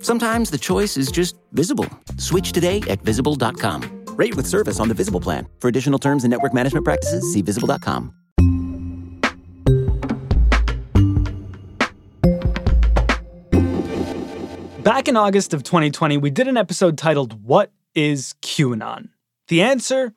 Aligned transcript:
Sometimes 0.00 0.50
the 0.50 0.58
choice 0.58 0.96
is 0.96 1.10
just 1.10 1.36
visible. 1.52 1.86
Switch 2.16 2.52
today 2.52 2.82
at 2.88 3.02
visible.com. 3.02 4.04
Rate 4.16 4.36
with 4.36 4.46
service 4.46 4.80
on 4.80 4.88
the 4.88 4.94
Visible 4.94 5.20
plan. 5.20 5.46
For 5.60 5.68
additional 5.68 5.98
terms 5.98 6.24
and 6.24 6.30
network 6.30 6.52
management 6.52 6.84
practices, 6.84 7.32
see 7.32 7.42
visible.com. 7.42 8.12
Back 14.82 15.06
in 15.06 15.16
August 15.16 15.52
of 15.52 15.62
2020, 15.62 16.16
we 16.16 16.30
did 16.30 16.48
an 16.48 16.56
episode 16.56 16.96
titled 16.96 17.44
What 17.44 17.70
is 17.94 18.34
QAnon? 18.42 19.10
The 19.48 19.62
answer? 19.62 20.14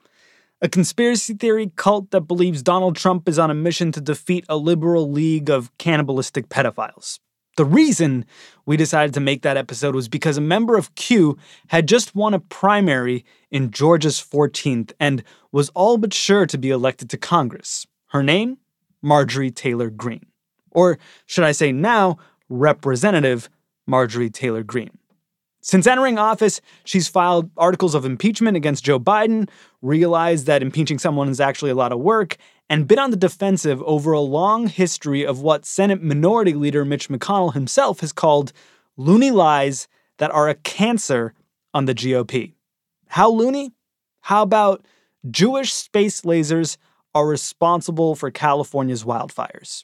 A 0.61 0.69
conspiracy 0.69 1.33
theory 1.33 1.71
cult 1.75 2.11
that 2.11 2.21
believes 2.21 2.63
Donald 2.63 2.95
Trump 2.95 3.27
is 3.27 3.37
on 3.37 3.51
a 3.51 3.53
mission 3.53 3.91
to 3.91 4.01
defeat 4.01 4.45
a 4.47 4.57
liberal 4.57 5.11
league 5.11 5.49
of 5.49 5.75
cannibalistic 5.77 6.49
pedophiles. 6.49 7.19
The 7.57 7.65
reason 7.65 8.25
we 8.65 8.77
decided 8.77 9.13
to 9.15 9.19
make 9.19 9.41
that 9.41 9.57
episode 9.57 9.93
was 9.93 10.07
because 10.07 10.37
a 10.37 10.41
member 10.41 10.77
of 10.77 10.95
Q 10.95 11.37
had 11.67 11.87
just 11.87 12.15
won 12.15 12.33
a 12.33 12.39
primary 12.39 13.25
in 13.49 13.71
Georgia's 13.71 14.21
14th 14.21 14.93
and 14.99 15.23
was 15.51 15.69
all 15.69 15.97
but 15.97 16.13
sure 16.13 16.45
to 16.45 16.57
be 16.57 16.69
elected 16.69 17.09
to 17.09 17.17
Congress. 17.17 17.85
Her 18.07 18.23
name? 18.23 18.57
Marjorie 19.01 19.51
Taylor 19.51 19.89
Greene. 19.89 20.27
Or 20.69 20.97
should 21.25 21.43
I 21.43 21.51
say 21.51 21.71
now, 21.71 22.17
Representative 22.47 23.49
Marjorie 23.85 24.29
Taylor 24.29 24.63
Greene. 24.63 24.97
Since 25.63 25.85
entering 25.85 26.17
office, 26.17 26.59
she's 26.83 27.07
filed 27.07 27.51
articles 27.55 27.93
of 27.93 28.03
impeachment 28.03 28.57
against 28.57 28.83
Joe 28.83 28.99
Biden, 28.99 29.47
realized 29.83 30.47
that 30.47 30.63
impeaching 30.63 30.97
someone 30.97 31.29
is 31.29 31.39
actually 31.39 31.69
a 31.69 31.75
lot 31.75 31.91
of 31.91 31.99
work, 31.99 32.37
and 32.67 32.87
been 32.87 32.97
on 32.97 33.11
the 33.11 33.17
defensive 33.17 33.81
over 33.83 34.11
a 34.11 34.19
long 34.19 34.65
history 34.65 35.23
of 35.23 35.41
what 35.41 35.65
Senate 35.65 36.01
Minority 36.01 36.53
Leader 36.53 36.83
Mitch 36.83 37.09
McConnell 37.09 37.53
himself 37.53 37.99
has 37.99 38.11
called 38.11 38.53
loony 38.97 39.29
lies 39.29 39.87
that 40.17 40.31
are 40.31 40.49
a 40.49 40.55
cancer 40.55 41.33
on 41.75 41.85
the 41.85 41.93
GOP. 41.93 42.53
How 43.07 43.29
loony? 43.29 43.71
How 44.21 44.41
about 44.41 44.85
Jewish 45.29 45.73
space 45.73 46.21
lasers 46.21 46.77
are 47.13 47.27
responsible 47.27 48.15
for 48.15 48.31
California's 48.31 49.03
wildfires? 49.03 49.83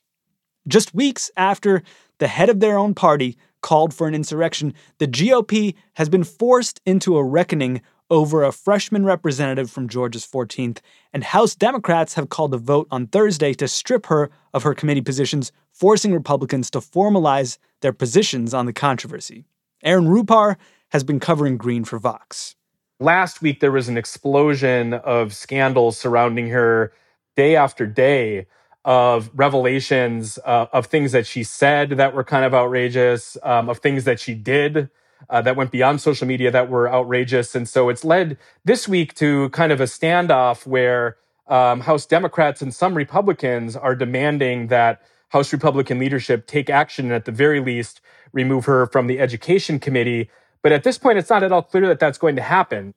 Just 0.68 0.96
weeks 0.96 1.30
after 1.38 1.84
the 2.18 2.28
head 2.28 2.50
of 2.50 2.62
their 2.62 2.78
own 2.78 2.96
party 2.96 3.38
called 3.62 3.94
for 3.94 4.08
an 4.08 4.16
insurrection, 4.16 4.74
the 4.98 5.08
GOP 5.08 5.76
has 5.94 6.10
been 6.10 6.24
forced 6.24 6.82
into 6.86 7.18
a 7.18 7.24
reckoning 7.24 7.82
over 8.10 8.44
a 8.44 8.52
freshman 8.52 9.04
representative 9.06 9.70
from 9.70 9.90
Georgia's 9.90 10.26
14th, 10.26 10.80
and 11.14 11.24
House 11.24 11.56
Democrats 11.56 12.14
have 12.14 12.30
called 12.30 12.54
a 12.54 12.58
vote 12.58 12.88
on 12.90 13.08
Thursday 13.08 13.54
to 13.54 13.68
strip 13.68 14.06
her 14.06 14.30
of 14.54 14.64
her 14.64 14.74
committee 14.74 15.02
positions, 15.02 15.52
forcing 15.72 16.14
Republicans 16.14 16.70
to 16.72 16.80
formalize 16.80 17.58
their 17.82 17.94
positions 17.94 18.54
on 18.54 18.66
the 18.66 18.74
controversy. 18.74 19.46
Aaron 19.84 20.08
Rupar 20.08 20.56
has 20.90 21.04
been 21.04 21.20
covering 21.20 21.58
Greene 21.58 21.84
for 21.84 22.00
Vox. 22.00 22.56
Last 23.00 23.42
week, 23.42 23.60
there 23.60 23.72
was 23.72 23.90
an 23.90 23.98
explosion 23.98 24.94
of 24.94 25.34
scandals 25.34 25.98
surrounding 25.98 26.48
her 26.50 26.94
day 27.36 27.56
after 27.56 27.86
day 27.86 28.48
of 28.88 29.30
revelations 29.36 30.40
uh, 30.46 30.66
of 30.72 30.86
things 30.86 31.12
that 31.12 31.28
she 31.28 31.44
said 31.44 31.90
that 31.90 32.16
were 32.16 32.24
kind 32.24 32.46
of 32.46 32.54
outrageous, 32.54 33.36
um, 33.44 33.70
of 33.70 33.80
things 33.80 34.06
that 34.06 34.18
she 34.18 34.34
did 34.34 34.90
uh, 35.30 35.42
that 35.42 35.58
went 35.58 35.72
beyond 35.72 36.00
social 36.00 36.26
media 36.26 36.50
that 36.50 36.70
were 36.70 36.90
outrageous. 36.90 37.54
And 37.54 37.68
so 37.68 37.90
it's 37.90 38.06
led 38.06 38.38
this 38.64 38.88
week 38.88 39.14
to 39.16 39.50
kind 39.50 39.74
of 39.74 39.82
a 39.82 39.84
standoff 39.84 40.66
where 40.66 41.18
um, 41.50 41.82
House 41.82 42.06
Democrats 42.06 42.62
and 42.62 42.74
some 42.74 42.96
Republicans 42.96 43.76
are 43.76 43.94
demanding 43.94 44.68
that 44.68 45.02
House 45.30 45.52
Republican 45.52 46.00
leadership 46.00 46.48
take 46.48 46.70
action 46.70 47.08
and 47.08 47.14
at 47.14 47.26
the 47.26 47.32
very 47.34 47.60
least 47.60 48.00
remove 48.32 48.64
her 48.66 48.86
from 48.88 49.08
the 49.08 49.20
Education 49.20 49.80
Committee. 49.80 50.30
But 50.62 50.72
at 50.72 50.86
this 50.86 50.98
point, 50.98 51.18
it's 51.18 51.30
not 51.30 51.44
at 51.44 51.52
all 51.52 51.62
clear 51.62 51.88
that 51.88 52.00
that's 52.00 52.18
going 52.18 52.38
to 52.38 52.42
happen. 52.42 52.94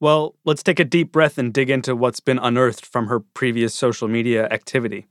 Well, 0.00 0.34
let's 0.44 0.64
take 0.64 0.80
a 0.80 0.84
deep 0.84 1.12
breath 1.12 1.38
and 1.38 1.54
dig 1.54 1.70
into 1.70 1.94
what's 1.94 2.18
been 2.18 2.40
unearthed 2.40 2.84
from 2.84 3.06
her 3.06 3.20
previous 3.20 3.72
social 3.72 4.08
media 4.08 4.48
activity. 4.48 5.06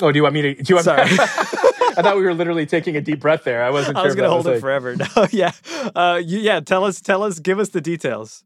Oh, 0.00 0.12
do 0.12 0.16
you 0.16 0.22
want 0.22 0.34
me 0.34 0.42
to? 0.42 0.54
Do 0.54 0.64
you 0.68 0.74
want 0.76 0.84
Sorry. 0.84 1.10
Me, 1.10 1.16
I 1.18 2.02
thought 2.02 2.16
we 2.16 2.22
were 2.22 2.34
literally 2.34 2.66
taking 2.66 2.96
a 2.96 3.00
deep 3.00 3.18
breath 3.20 3.42
there. 3.42 3.64
I 3.64 3.70
wasn't. 3.70 3.96
I 3.96 4.04
was 4.04 4.14
going 4.14 4.26
to 4.26 4.30
hold 4.30 4.46
it 4.46 4.52
like... 4.52 4.60
forever. 4.60 4.96
No, 5.16 5.26
yeah, 5.32 5.50
uh, 5.94 6.20
yeah. 6.24 6.60
Tell 6.60 6.84
us, 6.84 7.00
tell 7.00 7.24
us, 7.24 7.40
give 7.40 7.58
us 7.58 7.70
the 7.70 7.80
details. 7.80 8.44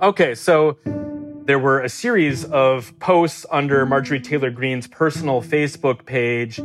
Okay, 0.00 0.36
so 0.36 0.78
there 1.46 1.58
were 1.58 1.80
a 1.80 1.88
series 1.88 2.44
of 2.44 2.96
posts 3.00 3.44
under 3.50 3.84
Marjorie 3.84 4.20
Taylor 4.20 4.50
Greene's 4.50 4.86
personal 4.86 5.42
Facebook 5.42 6.06
page. 6.06 6.60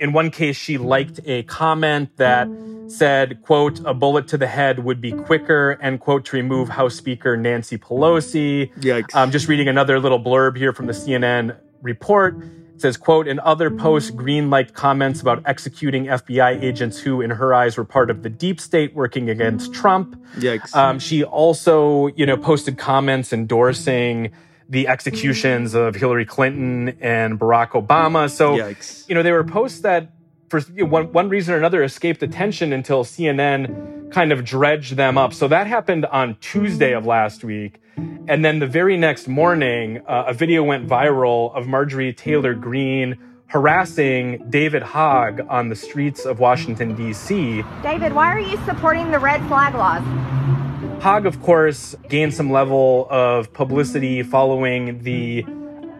In 0.00 0.14
one 0.14 0.30
case, 0.30 0.56
she 0.56 0.78
liked 0.78 1.20
a 1.26 1.42
comment 1.42 2.16
that 2.16 2.48
said, 2.88 3.42
quote, 3.42 3.80
a 3.84 3.92
bullet 3.92 4.28
to 4.28 4.38
the 4.38 4.46
head 4.46 4.78
would 4.82 5.00
be 5.00 5.12
quicker, 5.12 5.78
end 5.82 6.00
quote, 6.00 6.24
to 6.24 6.36
remove 6.36 6.70
House 6.70 6.94
Speaker 6.94 7.36
Nancy 7.36 7.76
Pelosi. 7.76 8.74
Yikes. 8.76 9.14
Um, 9.14 9.30
just 9.30 9.46
reading 9.46 9.68
another 9.68 10.00
little 10.00 10.18
blurb 10.18 10.56
here 10.56 10.72
from 10.72 10.86
the 10.86 10.94
CNN 10.94 11.54
report. 11.82 12.42
It 12.74 12.80
says, 12.80 12.96
quote, 12.96 13.28
in 13.28 13.38
other 13.40 13.70
posts, 13.70 14.10
Greene 14.10 14.48
liked 14.48 14.72
comments 14.72 15.20
about 15.20 15.42
executing 15.44 16.06
FBI 16.06 16.62
agents 16.62 16.98
who, 16.98 17.20
in 17.20 17.28
her 17.30 17.52
eyes, 17.52 17.76
were 17.76 17.84
part 17.84 18.08
of 18.08 18.22
the 18.22 18.30
deep 18.30 18.58
state 18.58 18.94
working 18.94 19.28
against 19.28 19.74
Trump. 19.74 20.16
Yikes. 20.36 20.74
Um, 20.74 20.98
she 20.98 21.22
also, 21.22 22.06
you 22.16 22.24
know, 22.24 22.38
posted 22.38 22.78
comments 22.78 23.34
endorsing 23.34 24.32
the 24.70 24.88
executions 24.88 25.74
of 25.74 25.96
Hillary 25.96 26.24
Clinton 26.24 26.96
and 27.00 27.38
Barack 27.38 27.70
Obama. 27.70 28.30
So, 28.30 28.56
Yikes. 28.56 29.06
you 29.08 29.14
know, 29.14 29.22
there 29.22 29.34
were 29.34 29.44
posts 29.44 29.80
that 29.80 30.12
for 30.48 30.60
you 30.74 30.84
know, 30.84 30.90
one, 30.90 31.12
one 31.12 31.28
reason 31.28 31.54
or 31.54 31.58
another 31.58 31.82
escaped 31.82 32.22
attention 32.22 32.72
until 32.72 33.04
CNN 33.04 34.12
kind 34.12 34.32
of 34.32 34.44
dredged 34.44 34.96
them 34.96 35.18
up. 35.18 35.32
So 35.32 35.48
that 35.48 35.66
happened 35.66 36.06
on 36.06 36.36
Tuesday 36.40 36.92
of 36.92 37.04
last 37.04 37.44
week. 37.44 37.80
And 38.28 38.44
then 38.44 38.60
the 38.60 38.66
very 38.66 38.96
next 38.96 39.28
morning, 39.28 40.02
uh, 40.06 40.24
a 40.28 40.34
video 40.34 40.62
went 40.62 40.88
viral 40.88 41.54
of 41.54 41.66
Marjorie 41.66 42.12
Taylor 42.12 42.54
Greene 42.54 43.18
harassing 43.46 44.48
David 44.48 44.82
Hogg 44.82 45.40
on 45.48 45.68
the 45.68 45.76
streets 45.76 46.24
of 46.24 46.38
Washington, 46.38 46.94
D.C. 46.94 47.64
David, 47.82 48.12
why 48.12 48.32
are 48.32 48.38
you 48.38 48.56
supporting 48.64 49.10
the 49.10 49.18
red 49.18 49.44
flag 49.48 49.74
laws? 49.74 50.59
Hogg, 51.00 51.24
of 51.24 51.40
course, 51.40 51.96
gained 52.10 52.34
some 52.34 52.52
level 52.52 53.06
of 53.08 53.50
publicity 53.54 54.22
following 54.22 55.02
the 55.02 55.46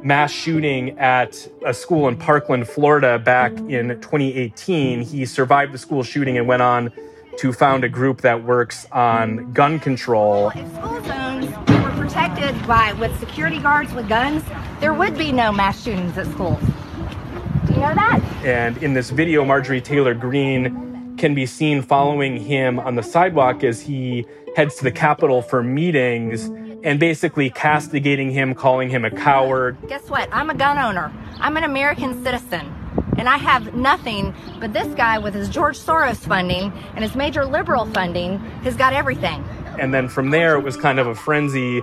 mass 0.03 0.31
shooting 0.31 0.99
at 0.99 1.49
a 1.65 1.73
school 1.73 2.07
in 2.07 2.19
Parkland, 2.19 2.69
Florida 2.69 3.19
back 3.19 3.53
in 3.53 3.89
2018. 3.89 5.01
He 5.01 5.25
survived 5.25 5.73
the 5.73 5.79
school 5.79 6.03
shooting 6.03 6.37
and 6.37 6.47
went 6.47 6.61
on 6.61 6.93
to 7.39 7.51
found 7.51 7.83
a 7.83 7.89
group 7.89 8.21
that 8.21 8.45
works 8.45 8.85
on 8.93 9.51
gun 9.55 9.81
control. 9.81 10.51
If 10.55 10.71
school 10.75 11.03
zones 11.05 11.47
were 11.71 11.91
protected 11.97 12.67
by 12.67 12.93
with 12.93 13.19
security 13.19 13.59
guards 13.59 13.95
with 13.95 14.07
guns, 14.07 14.45
there 14.81 14.93
would 14.93 15.17
be 15.17 15.33
no 15.33 15.51
mass 15.51 15.83
shootings 15.83 16.19
at 16.19 16.27
schools. 16.27 16.61
Do 17.67 17.73
you 17.73 17.81
know 17.81 17.95
that? 17.95 18.21
And 18.45 18.77
in 18.83 18.93
this 18.93 19.09
video, 19.09 19.47
Marjorie 19.47 19.81
Taylor 19.81 20.13
Greene 20.13 21.17
can 21.17 21.35
be 21.35 21.45
seen 21.45 21.83
following 21.83 22.37
him 22.37 22.79
on 22.81 22.95
the 22.95 23.03
sidewalk 23.03 23.63
as 23.63 23.81
he 23.81 24.27
heads 24.57 24.77
to 24.77 24.85
the 24.85 24.93
Capitol 24.93 25.43
for 25.43 25.63
meetings 25.63 26.51
and 26.83 26.99
basically 26.99 27.51
castigating 27.51 28.31
him, 28.31 28.55
calling 28.55 28.89
him 28.89 29.05
a 29.05 29.11
coward. 29.11 29.77
Guess 29.89 30.09
what? 30.09 30.29
I'm 30.33 30.51
a 30.51 30.55
gun 30.55 30.79
owner. 30.79 31.13
I'm 31.39 31.57
an 31.57 31.65
American 31.65 32.23
citizen. 32.25 32.75
And 33.19 33.29
I 33.29 33.37
have 33.37 33.75
nothing, 33.75 34.35
but 34.61 34.73
this 34.73 34.93
guy 34.95 35.19
with 35.19 35.35
his 35.35 35.49
George 35.49 35.79
Soros 35.79 36.17
funding 36.17 36.73
and 36.95 37.05
his 37.05 37.15
major 37.15 37.45
liberal 37.45 37.85
funding 37.87 38.39
has 38.63 38.77
got 38.77 38.93
everything. 38.93 39.45
And 39.79 39.93
then 39.93 40.09
from 40.09 40.31
there, 40.31 40.57
it 40.57 40.63
was 40.63 40.77
kind 40.77 40.99
of 40.99 41.07
a 41.07 41.15
frenzy 41.15 41.83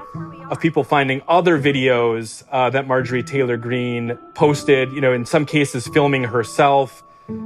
of 0.50 0.60
people 0.60 0.84
finding 0.84 1.22
other 1.28 1.60
videos 1.60 2.44
uh, 2.52 2.70
that 2.72 2.88
Marjorie 2.88 3.24
Taylor 3.24 3.58
Greene 3.58 4.18
posted, 4.34 4.92
you 4.92 5.02
know, 5.02 5.14
in 5.14 5.26
some 5.26 5.46
cases 5.46 5.88
filming 5.88 6.24
herself, 6.24 7.04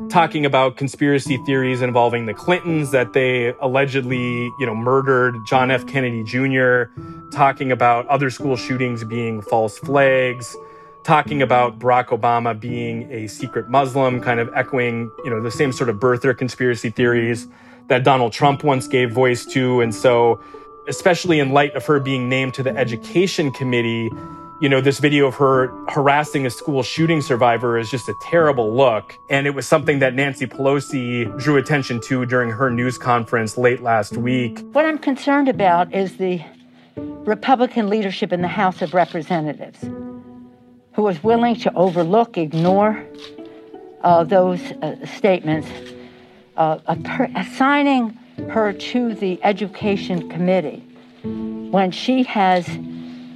talking 0.10 0.46
about 0.46 0.78
conspiracy 0.78 1.38
theories 1.38 1.82
involving 1.82 2.26
the 2.26 2.34
Clintons 2.34 2.92
that 2.92 3.14
they 3.14 3.54
allegedly, 3.62 4.44
you 4.60 4.66
know, 4.66 4.76
murdered 4.76 5.36
John 5.48 5.72
F. 5.72 5.88
Kennedy 5.88 6.24
Jr., 6.24 6.84
talking 7.32 7.72
about 7.72 8.06
other 8.08 8.30
school 8.30 8.56
shootings 8.56 9.04
being 9.04 9.42
false 9.42 9.78
flags, 9.80 10.56
talking 11.04 11.42
about 11.42 11.80
Barack 11.80 12.08
Obama 12.08 12.60
being 12.60 13.12
a 13.12 13.28
secret 13.28 13.70
Muslim, 13.70 14.22
kind 14.22 14.40
of 14.40 14.50
echoing, 14.54 15.12
you 15.24 15.30
know, 15.30 15.42
the 15.42 15.52
same 15.52 15.72
sort 15.72 15.90
of 15.90 15.98
birther 15.98 16.38
conspiracy 16.38 16.90
theories 16.90 17.48
that 17.88 18.04
Donald 18.04 18.34
Trump 18.34 18.64
once 18.64 18.88
gave 18.88 19.12
voice 19.12 19.46
to. 19.46 19.82
And 19.82 19.96
so, 19.96 20.40
especially 20.88 21.40
in 21.40 21.52
light 21.52 21.76
of 21.76 21.86
her 21.86 22.00
being 22.00 22.30
named 22.30 22.54
to 22.56 22.64
the 22.64 22.76
education 22.78 23.52
committee, 23.52 24.10
you 24.62 24.70
know, 24.70 24.80
this 24.80 25.00
video 25.00 25.26
of 25.26 25.34
her 25.36 25.70
harassing 25.90 26.46
a 26.46 26.50
school 26.52 26.84
shooting 26.84 27.20
survivor 27.20 27.80
is 27.80 27.90
just 27.90 28.08
a 28.08 28.14
terrible 28.22 28.72
look. 28.72 29.18
And 29.32 29.48
it 29.48 29.56
was 29.56 29.66
something 29.66 29.98
that 30.00 30.14
Nancy 30.14 30.46
Pelosi 30.46 31.36
drew 31.40 31.58
attention 31.58 32.00
to 32.02 32.28
during 32.28 32.52
her 32.52 32.70
news 32.70 32.96
conference 33.00 33.58
late 33.58 33.82
last 33.82 34.18
week. 34.18 34.60
What 34.74 34.86
I'm 34.86 35.00
concerned 35.00 35.50
about 35.50 35.92
is 35.96 36.18
the 36.18 36.44
Republican 36.96 37.90
leadership 37.90 38.32
in 38.32 38.44
the 38.44 38.48
House 38.48 38.84
of 38.84 38.94
Representatives, 38.94 39.82
who 40.94 41.02
was 41.02 41.24
willing 41.24 41.56
to 41.56 41.74
overlook, 41.74 42.38
ignore 42.38 43.04
uh, 44.04 44.24
those 44.24 44.62
uh, 44.62 44.96
statements, 45.08 45.68
uh, 46.58 46.78
assigning 47.36 48.12
her 48.52 48.74
to 48.74 49.16
the 49.16 49.44
Education 49.44 50.30
Committee 50.30 50.84
when 51.24 51.90
she 51.90 52.22
has 52.22 52.68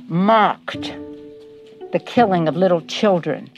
mocked 0.07 0.93
the 1.95 1.99
killing 1.99 2.49
of 2.49 2.57
little 2.57 2.81
children. 2.81 3.49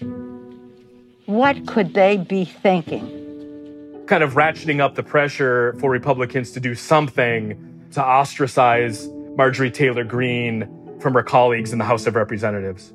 What 1.26 1.66
could 1.66 1.96
they 1.96 2.18
be 2.18 2.46
thinking? 2.46 4.06
Kind 4.06 4.22
of 4.22 4.34
ratcheting 4.34 4.80
up 4.80 4.94
the 4.94 5.02
pressure 5.02 5.76
for 5.80 5.90
Republicans 5.90 6.52
to 6.52 6.60
do 6.60 6.76
something 6.76 7.58
to 7.94 8.00
ostracize 8.00 9.08
Marjorie 9.36 9.72
Taylor 9.72 10.04
Greene 10.04 10.70
from 11.00 11.16
her 11.16 11.24
colleagues 11.24 11.72
in 11.74 11.80
the 11.80 11.84
House 11.84 12.06
of 12.06 12.14
Representatives. 12.14 12.94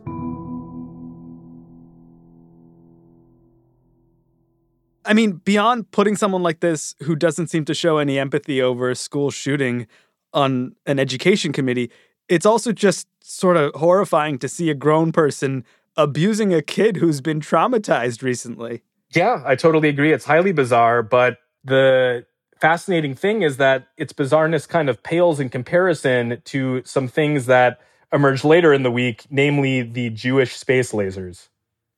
I 5.05 5.13
mean, 5.13 5.41
beyond 5.45 5.91
putting 5.91 6.15
someone 6.15 6.45
like 6.45 6.61
this 6.61 6.95
who 7.03 7.17
doesn't 7.17 7.49
seem 7.49 7.65
to 7.65 7.75
show 7.75 7.99
any 7.99 8.17
empathy 8.17 8.63
over 8.63 8.91
a 8.91 8.95
school 8.95 9.33
shooting 9.33 9.89
on 10.33 10.77
an 10.87 11.01
education 11.01 11.53
committee, 11.53 11.91
it's 12.29 12.47
also 12.47 12.73
just 12.73 13.07
sort 13.23 13.57
of 13.57 13.75
horrifying 13.75 14.39
to 14.39 14.49
see 14.49 14.71
a 14.71 14.75
grown 14.75 15.13
person 15.13 15.65
abusing 15.97 16.55
a 16.55 16.63
kid 16.63 16.97
who's 16.97 17.21
been 17.21 17.41
traumatized 17.41 18.23
recently. 18.23 18.83
Yeah, 19.15 19.43
I 19.45 19.57
totally 19.57 19.89
agree. 19.89 20.13
It's 20.13 20.25
highly 20.25 20.53
bizarre, 20.53 21.03
but 21.03 21.39
the 21.65 22.25
fascinating 22.61 23.15
thing 23.15 23.43
is 23.43 23.57
that 23.59 23.89
its 23.97 24.13
bizarreness 24.13 24.69
kind 24.69 24.89
of 24.89 25.03
pales 25.03 25.41
in 25.41 25.49
comparison 25.49 26.41
to 26.45 26.83
some 26.85 27.09
things 27.09 27.47
that 27.47 27.81
emerged 28.13 28.45
later 28.45 28.73
in 28.73 28.83
the 28.83 28.91
week, 28.91 29.27
namely 29.31 29.83
the 29.83 30.11
Jewish 30.11 30.57
space 30.57 30.93
lasers. 30.93 31.49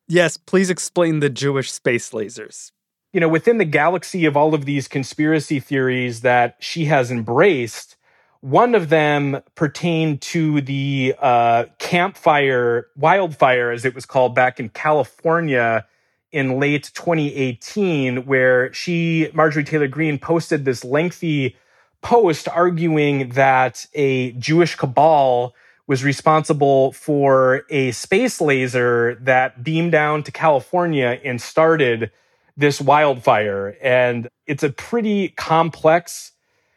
Yes, 0.09 0.37
please 0.37 0.71
explain 0.71 1.21
the 1.21 1.31
Jewish 1.31 1.73
space 1.73 2.11
lasers. 2.11 2.73
You 3.13 3.21
know, 3.21 3.29
within 3.29 3.59
the 3.59 3.65
galaxy 3.65 4.25
of 4.25 4.37
all 4.37 4.55
of 4.55 4.65
these 4.65 4.89
conspiracy 4.89 5.61
theories 5.61 6.23
that 6.23 6.57
she 6.59 6.87
has 6.87 7.11
embraced, 7.11 7.97
one 8.45 8.75
of 8.75 8.91
them 8.91 9.41
pertained 9.55 10.21
to 10.21 10.61
the 10.61 11.15
uh, 11.19 11.65
campfire, 11.79 12.89
wildfire, 12.95 13.71
as 13.71 13.87
it 13.87 13.95
was 13.95 14.05
called 14.05 14.35
back 14.35 14.61
in 14.61 14.69
California 14.69 15.87
in 16.31 16.61
late 16.61 16.91
2018, 16.95 18.27
where 18.27 18.71
she, 18.75 19.31
Marjorie 19.33 19.65
Taylor 19.65 19.89
Greene, 19.89 20.19
posted 20.19 20.67
this 20.67 20.85
lengthy 20.85 21.57
post 22.03 22.47
arguing 22.47 23.31
that 23.31 23.87
a 23.95 24.33
Jewish 24.33 24.75
cabal 24.75 25.55
was 25.87 26.05
responsible 26.05 26.93
for 26.93 27.65
a 27.71 27.93
space 27.93 28.43
laser 28.43 29.15
that 29.23 29.65
beamed 29.65 29.93
down 29.93 30.23
to 30.23 30.31
California 30.31 31.19
and 31.25 31.41
started 31.41 32.11
this 32.59 32.79
wildfire. 32.79 33.75
And 33.81 34.29
it's 34.47 34.63
a 34.63 34.69
pretty 34.69 35.31
complex 35.31 36.33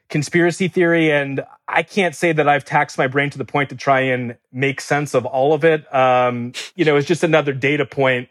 conspiracy 0.10 0.68
theory. 0.68 1.12
And 1.12 1.44
I 1.68 1.84
can't 1.84 2.16
say 2.16 2.32
that 2.32 2.48
I've 2.48 2.66
taxed 2.66 2.98
my 2.98 3.08
brain 3.08 3.30
to 3.32 3.38
the 3.38 3.46
point 3.46 3.70
to 3.70 3.76
try 3.76 4.02
and 4.02 4.38
make 4.52 4.82
sense 4.82 5.14
of 5.14 5.26
all 5.26 5.54
of 5.54 5.64
it. 5.64 5.94
Um, 5.94 6.54
you 6.76 6.86
know, 6.86 6.96
it's 6.96 7.08
just 7.08 7.24
another 7.24 7.54
data 7.54 7.86
point 7.86 8.30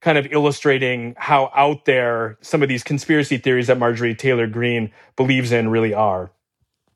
kind 0.00 0.16
of 0.16 0.26
illustrating 0.30 1.14
how 1.18 1.50
out 1.54 1.84
there 1.84 2.38
some 2.40 2.62
of 2.62 2.68
these 2.68 2.82
conspiracy 2.82 3.36
theories 3.36 3.66
that 3.66 3.78
Marjorie 3.78 4.14
Taylor 4.14 4.46
Greene 4.46 4.92
believes 5.16 5.50
in 5.50 5.68
really 5.68 5.92
are. 5.92 6.30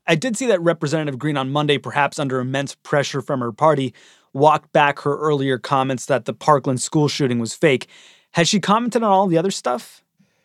I 0.07 0.15
did 0.15 0.37
see 0.37 0.47
that 0.47 0.61
Representative 0.61 1.17
Greene 1.17 1.37
on 1.37 1.51
Monday, 1.51 1.77
perhaps 1.77 2.19
under 2.19 2.39
immense 2.39 2.75
pressure 2.75 3.21
from 3.21 3.39
her 3.39 3.51
party, 3.51 3.93
walked 4.33 4.71
back 4.73 4.99
her 4.99 5.17
earlier 5.17 5.57
comments 5.57 6.05
that 6.07 6.25
the 6.25 6.33
Parkland 6.33 6.81
school 6.81 7.07
shooting 7.07 7.39
was 7.39 7.53
fake. 7.53 7.87
Has 8.31 8.49
she 8.49 8.59
commented 8.59 9.03
on 9.03 9.11
all 9.11 9.27
the 9.27 9.37
other 9.37 9.51
stuff? 9.51 10.02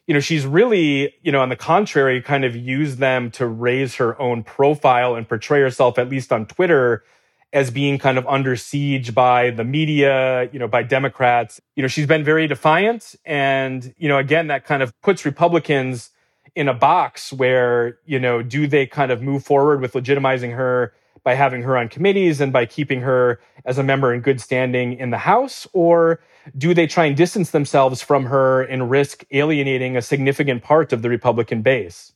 You 0.08 0.14
know, 0.14 0.20
she's 0.20 0.46
really, 0.46 1.14
you 1.22 1.31
know, 1.31 1.43
on 1.43 1.50
the 1.50 1.56
contrary, 1.56 2.22
kind 2.22 2.43
of 2.46 2.56
used 2.56 2.96
them 2.96 3.31
to 3.32 3.46
raise 3.46 3.96
her 3.96 4.19
own 4.20 4.43
profile 4.43 5.14
and 5.14 5.28
portray 5.28 5.60
herself, 5.60 5.99
at 5.99 6.08
least 6.08 6.32
on 6.32 6.46
Twitter, 6.46 7.05
as 7.52 7.70
being 7.70 7.99
kind 7.99 8.16
of 8.16 8.26
under 8.26 8.56
siege 8.56 9.14
by 9.14 9.50
the 9.50 9.64
media, 9.64 10.49
you 10.50 10.58
know, 10.58 10.66
by 10.66 10.82
Democrats. 10.82 11.60
You 11.76 11.82
know, 11.82 11.88
she's 11.88 12.06
been 12.06 12.25
very 12.25 12.46
defiant. 12.46 13.16
And, 13.26 13.94
you 13.99 14.08
know, 14.08 14.16
again, 14.16 14.46
that 14.46 14.64
kind 14.64 14.82
of 14.82 14.99
puts 15.02 15.26
Republicans 15.26 16.08
in 16.55 16.69
a 16.69 16.75
box 16.75 17.31
where, 17.31 17.99
you 18.06 18.19
know, 18.19 18.40
do 18.40 18.66
they 18.66 18.87
kind 18.87 19.12
of 19.12 19.20
move 19.20 19.44
forward 19.44 19.82
with 19.82 19.93
legitimizing 19.93 20.56
her 20.56 20.94
by 21.29 21.35
having 21.35 21.61
her 21.61 21.77
on 21.77 21.91
committees 21.91 22.41
and 22.41 22.55
by 22.55 22.65
keeping 22.65 23.03
her 23.03 23.39
as 23.67 23.77
a 23.77 23.83
member 23.83 24.15
in 24.15 24.23
good 24.23 24.41
standing 24.41 24.95
in 24.95 25.11
the 25.11 25.19
House? 25.19 25.67
Or 25.75 26.20
do 26.56 26.73
they 26.73 26.87
try 26.87 27.05
and 27.05 27.15
distance 27.15 27.51
themselves 27.51 28.01
from 28.01 28.25
her 28.25 28.63
and 28.63 28.89
risk 28.89 29.27
alienating 29.31 29.94
a 29.94 30.01
significant 30.01 30.63
part 30.63 30.91
of 30.91 31.03
the 31.03 31.11
Republican 31.11 31.61
base? 31.61 32.15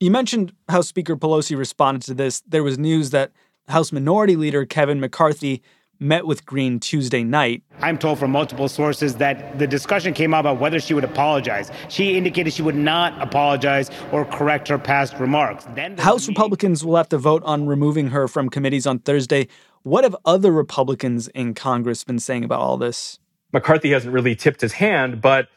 You 0.00 0.10
mentioned 0.10 0.54
how 0.70 0.80
Speaker 0.80 1.18
Pelosi 1.18 1.54
responded 1.54 2.00
to 2.06 2.14
this. 2.14 2.40
There 2.48 2.62
was 2.62 2.78
news 2.78 3.10
that 3.10 3.30
House 3.68 3.92
Minority 3.92 4.36
Leader 4.36 4.64
Kevin 4.64 5.00
McCarthy 5.00 5.62
met 5.98 6.26
with 6.26 6.44
Greene 6.46 6.80
Tuesday 6.80 7.24
night. 7.24 7.62
I'm 7.80 7.98
told 7.98 8.18
from 8.18 8.30
multiple 8.30 8.68
sources 8.68 9.16
that 9.16 9.58
the 9.58 9.66
discussion 9.66 10.14
came 10.14 10.34
up 10.34 10.40
about 10.40 10.60
whether 10.60 10.80
she 10.80 10.94
would 10.94 11.04
apologize. 11.04 11.70
She 11.88 12.16
indicated 12.16 12.52
she 12.52 12.62
would 12.62 12.76
not 12.76 13.20
apologize 13.20 13.90
or 14.12 14.24
correct 14.24 14.68
her 14.68 14.78
past 14.78 15.14
remarks. 15.18 15.66
Then 15.74 15.96
House 15.98 16.28
Republicans 16.28 16.84
will 16.84 16.96
have 16.96 17.08
to 17.10 17.18
vote 17.18 17.42
on 17.44 17.66
removing 17.66 18.08
her 18.08 18.28
from 18.28 18.48
committees 18.48 18.86
on 18.86 18.98
Thursday. 19.00 19.48
What 19.82 20.04
have 20.04 20.16
other 20.24 20.50
Republicans 20.50 21.28
in 21.28 21.54
Congress 21.54 22.04
been 22.04 22.18
saying 22.18 22.44
about 22.44 22.60
all 22.60 22.76
this? 22.76 23.18
McCarthy 23.52 23.92
hasn't 23.92 24.12
really 24.12 24.34
tipped 24.34 24.60
his 24.60 24.74
hand, 24.74 25.20
but 25.20 25.48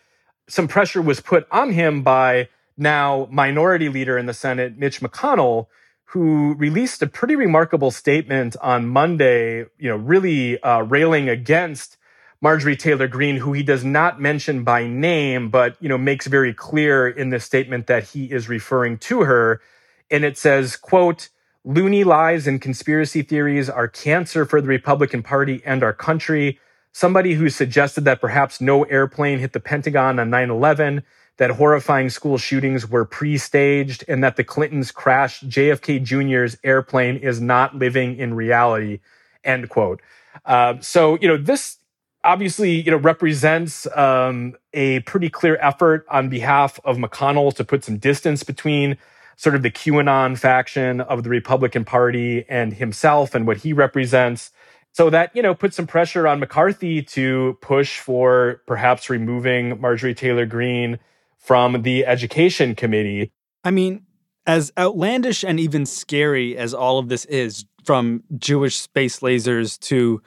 some 0.47 0.67
pressure 0.67 1.01
was 1.01 1.19
put 1.19 1.47
on 1.51 1.71
him 1.71 2.01
by 2.01 2.49
now 2.77 3.27
minority 3.31 3.89
leader 3.89 4.17
in 4.17 4.25
the 4.25 4.33
Senate, 4.33 4.77
Mitch 4.77 5.01
McConnell, 5.01 5.67
who 6.09 6.55
released 6.55 7.01
a 7.01 7.07
pretty 7.07 7.35
remarkable 7.35 7.91
statement 7.91 8.55
on 8.61 8.87
Monday, 8.87 9.59
you 9.77 9.89
know, 9.89 9.95
really 9.95 10.61
uh, 10.63 10.81
railing 10.81 11.29
against 11.29 11.97
Marjorie 12.41 12.75
Taylor 12.75 13.07
Greene, 13.07 13.37
who 13.37 13.53
he 13.53 13.61
does 13.61 13.83
not 13.83 14.19
mention 14.19 14.63
by 14.63 14.87
name, 14.87 15.49
but 15.49 15.75
you 15.79 15.89
know 15.89 15.97
makes 15.97 16.25
very 16.25 16.53
clear 16.53 17.07
in 17.07 17.29
this 17.29 17.45
statement 17.45 17.87
that 17.87 18.05
he 18.05 18.25
is 18.25 18.49
referring 18.49 18.97
to 18.99 19.21
her, 19.21 19.61
and 20.09 20.23
it 20.23 20.37
says, 20.37 20.75
"quote." 20.75 21.29
Loony 21.65 22.05
lies 22.05 22.47
and 22.47 22.61
conspiracy 22.61 23.21
theories 23.21 23.69
are 23.69 23.89
cancer 23.89 24.45
for 24.45 24.61
the 24.61 24.67
Republican 24.67 25.21
Party 25.21 25.61
and 25.65 25.83
our 25.83 25.91
country 25.91 26.57
somebody 26.91 27.33
who 27.33 27.49
suggested 27.49 28.05
that 28.05 28.21
perhaps 28.21 28.61
no 28.61 28.83
airplane 28.83 29.39
hit 29.39 29.53
the 29.53 29.59
Pentagon 29.59 30.19
on 30.19 30.29
9 30.29 30.49
11, 30.49 31.03
that 31.39 31.51
horrifying 31.51 32.09
school 32.09 32.37
shootings 32.37 32.87
were 32.87 33.05
pre 33.05 33.37
staged, 33.37 34.03
and 34.09 34.21
that 34.23 34.35
the 34.35 34.43
Clintons 34.43 34.91
crashed 34.91 35.47
JFK 35.49 36.03
Jr.'s 36.03 36.57
airplane 36.65 37.15
is 37.15 37.39
not 37.39 37.75
living 37.75 38.17
in 38.17 38.33
reality. 38.33 38.99
End 39.45 39.69
quote. 39.69 40.01
Uh, 40.45 40.75
so, 40.81 41.17
you 41.21 41.29
know, 41.29 41.37
this 41.37 41.77
obviously, 42.25 42.81
you 42.81 42.91
know, 42.91 42.97
represents 42.97 43.87
um, 43.95 44.53
a 44.73 44.99
pretty 45.01 45.29
clear 45.29 45.57
effort 45.61 46.05
on 46.11 46.27
behalf 46.27 46.77
of 46.83 46.97
McConnell 46.97 47.55
to 47.55 47.63
put 47.63 47.85
some 47.85 47.97
distance 47.97 48.43
between 48.43 48.97
sort 49.37 49.55
of 49.55 49.63
the 49.63 49.71
QAnon 49.71 50.37
faction 50.37 50.99
of 50.99 51.23
the 51.23 51.29
Republican 51.29 51.85
Party 51.85 52.43
and 52.49 52.73
himself 52.73 53.33
and 53.33 53.47
what 53.47 53.55
he 53.55 53.71
represents. 53.71 54.51
So 54.91 55.09
that, 55.11 55.33
you 55.33 55.41
know, 55.41 55.55
put 55.55 55.73
some 55.73 55.87
pressure 55.87 56.27
on 56.27 56.41
McCarthy 56.41 57.01
to 57.03 57.57
push 57.61 57.99
for 57.99 58.61
perhaps 58.67 59.09
removing 59.09 59.79
Marjorie 59.79 60.13
Taylor 60.13 60.45
Greene 60.45 60.99
from 61.39 61.81
the 61.81 62.05
Education 62.05 62.75
Committee. 62.75 63.31
I 63.63 63.71
mean, 63.71 64.05
as 64.45 64.71
outlandish 64.77 65.43
and 65.43 65.59
even 65.59 65.85
scary 65.85 66.57
as 66.57 66.73
all 66.73 66.99
of 66.99 67.09
this 67.09 67.25
is, 67.25 67.65
from 67.83 68.23
Jewish 68.37 68.77
space 68.77 69.21
lasers 69.21 69.79
to 69.79 70.21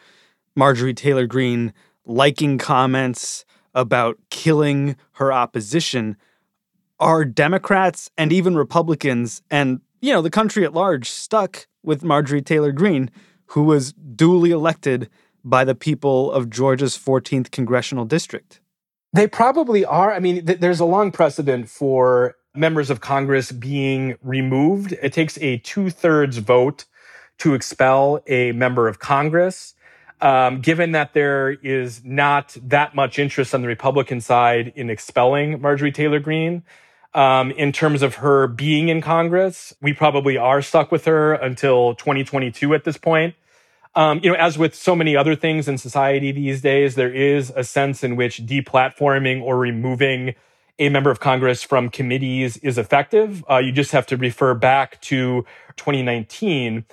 Marjorie 0.57 0.95
Taylor 0.95 1.27
Greene 1.27 1.73
liking 2.05 2.59
comments 2.59 3.45
about 3.75 4.19
killing 4.31 4.97
her 5.13 5.33
opposition, 5.33 6.17
are 6.99 7.25
Democrats 7.25 8.11
and 8.17 8.33
even 8.33 8.57
Republicans 8.57 9.43
and, 9.51 9.81
you 10.01 10.13
know, 10.13 10.23
the 10.23 10.31
country 10.31 10.65
at 10.65 10.73
large 10.73 11.11
stuck 11.11 11.67
with 11.83 12.03
Marjorie 12.03 12.43
Taylor 12.43 12.73
Greene, 12.73 13.11
who 13.47 13.65
was 13.65 13.93
duly 13.93 14.51
elected 14.51 15.11
by 15.45 15.65
the 15.65 15.75
people 15.75 16.33
of 16.33 16.49
Georgia's 16.49 16.97
14th 16.97 17.51
congressional 17.51 18.05
district? 18.05 18.62
They 19.13 19.27
probably 19.27 19.85
are. 19.85 20.13
I 20.13 20.21
mean, 20.21 20.47
th- 20.47 20.61
there's 20.61 20.81
a 20.81 20.85
long 20.85 21.13
precedent 21.13 21.69
for 21.69 22.37
members 22.55 22.91
of 22.91 23.01
Congress 23.01 23.53
being 23.53 24.17
removed. 24.23 24.93
It 25.03 25.13
takes 25.13 25.39
a 25.39 25.59
two 25.59 25.91
thirds 25.91 26.39
vote 26.39 26.87
to 27.39 27.55
expel 27.55 28.23
a 28.27 28.53
member 28.53 28.89
of 28.89 28.99
Congress. 28.99 29.75
Um, 30.21 30.61
given 30.61 30.93
that 30.93 31.15
there 31.15 31.51
is 31.51 32.05
not 32.05 32.57
that 32.63 32.95
much 32.95 33.19
interest 33.19 33.55
on 33.55 33.61
the 33.61 33.69
Republican 33.69 34.21
side 34.21 34.73
in 34.77 34.89
expelling 34.89 35.61
Marjorie 35.61 35.91
Taylor 35.91 36.21
Greene, 36.21 36.63
um, 37.13 37.51
in 37.51 37.73
terms 37.73 38.03
of 38.03 38.17
her 38.17 38.47
being 38.47 38.89
in 38.89 39.01
Congress, 39.03 39.75
we 39.83 39.93
probably 39.93 40.37
are 40.37 40.63
stuck 40.63 40.93
with 40.93 41.05
her 41.05 41.35
until 41.35 41.95
2022 41.97 42.73
at 42.73 42.85
this 42.85 42.97
point. 42.97 43.35
Um, 43.95 44.21
you 44.23 44.31
know, 44.31 44.37
as 44.37 44.57
with 44.57 44.75
so 44.75 44.97
many 44.97 45.17
other 45.17 45.37
things 45.37 45.69
in 45.69 45.77
society 45.77 46.33
these 46.33 46.63
days, 46.63 46.95
there 46.95 47.13
is 47.13 47.53
a 47.55 47.63
sense 47.63 48.03
in 48.03 48.17
which 48.17 48.47
deplatforming 48.47 49.43
or 49.43 49.59
removing 49.59 50.35
a 50.79 50.89
member 50.89 51.11
of 51.11 51.21
Congress 51.21 51.63
from 51.63 51.91
committees 51.91 52.57
is 52.59 52.79
effective. 52.79 53.45
Uh, 53.51 53.59
you 53.59 53.71
just 53.71 53.93
have 53.93 54.07
to 54.07 54.17
refer 54.17 54.55
back 54.55 55.01
to 55.03 55.45
2019 55.77 56.87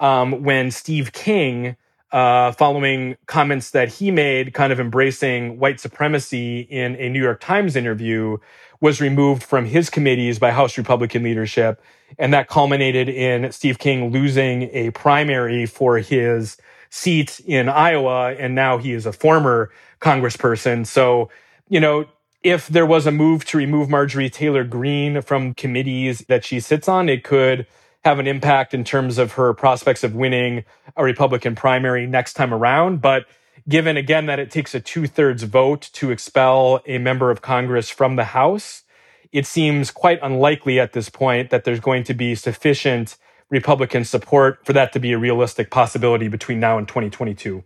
um, 0.00 0.42
when 0.42 0.70
Steve 0.70 1.12
King, 1.12 1.76
uh, 2.12 2.52
following 2.52 3.16
comments 3.26 3.70
that 3.72 3.88
he 3.88 4.10
made, 4.10 4.54
kind 4.54 4.72
of 4.72 4.80
embracing 4.80 5.58
white 5.58 5.80
supremacy 5.80 6.60
in 6.60 6.96
a 6.96 7.08
New 7.08 7.20
York 7.22 7.40
Times 7.40 7.76
interview, 7.76 8.36
was 8.80 9.00
removed 9.00 9.42
from 9.42 9.64
his 9.64 9.90
committees 9.90 10.38
by 10.38 10.50
House 10.50 10.78
Republican 10.78 11.22
leadership. 11.22 11.82
And 12.18 12.32
that 12.32 12.48
culminated 12.48 13.08
in 13.08 13.50
Steve 13.50 13.78
King 13.78 14.12
losing 14.12 14.62
a 14.72 14.90
primary 14.90 15.66
for 15.66 15.98
his 15.98 16.56
seat 16.90 17.40
in 17.46 17.68
Iowa. 17.68 18.34
And 18.34 18.54
now 18.54 18.78
he 18.78 18.92
is 18.92 19.06
a 19.06 19.12
former 19.12 19.70
congressperson. 20.00 20.86
So, 20.86 21.30
you 21.68 21.80
know, 21.80 22.06
if 22.42 22.68
there 22.68 22.86
was 22.86 23.06
a 23.06 23.10
move 23.10 23.44
to 23.46 23.58
remove 23.58 23.88
Marjorie 23.88 24.30
Taylor 24.30 24.62
Greene 24.62 25.20
from 25.22 25.54
committees 25.54 26.20
that 26.28 26.44
she 26.44 26.60
sits 26.60 26.86
on, 26.86 27.08
it 27.08 27.24
could 27.24 27.66
have 28.06 28.20
an 28.20 28.28
impact 28.28 28.72
in 28.72 28.84
terms 28.84 29.18
of 29.18 29.32
her 29.32 29.52
prospects 29.52 30.04
of 30.04 30.14
winning 30.14 30.64
a 30.96 31.02
Republican 31.02 31.56
primary 31.56 32.06
next 32.06 32.34
time 32.34 32.54
around. 32.54 33.00
But 33.00 33.26
given 33.68 33.96
again 33.96 34.26
that 34.26 34.38
it 34.38 34.48
takes 34.48 34.76
a 34.76 34.80
two 34.80 35.08
thirds 35.08 35.42
vote 35.42 35.90
to 35.94 36.12
expel 36.12 36.80
a 36.86 36.98
member 36.98 37.32
of 37.32 37.42
Congress 37.42 37.90
from 37.90 38.14
the 38.14 38.26
House, 38.26 38.84
it 39.32 39.44
seems 39.44 39.90
quite 39.90 40.20
unlikely 40.22 40.78
at 40.78 40.92
this 40.92 41.08
point 41.08 41.50
that 41.50 41.64
there's 41.64 41.80
going 41.80 42.04
to 42.04 42.14
be 42.14 42.36
sufficient 42.36 43.16
Republican 43.50 44.04
support 44.04 44.64
for 44.64 44.72
that 44.72 44.92
to 44.92 45.00
be 45.00 45.10
a 45.10 45.18
realistic 45.18 45.72
possibility 45.72 46.28
between 46.28 46.60
now 46.60 46.78
and 46.78 46.86
2022. 46.86 47.64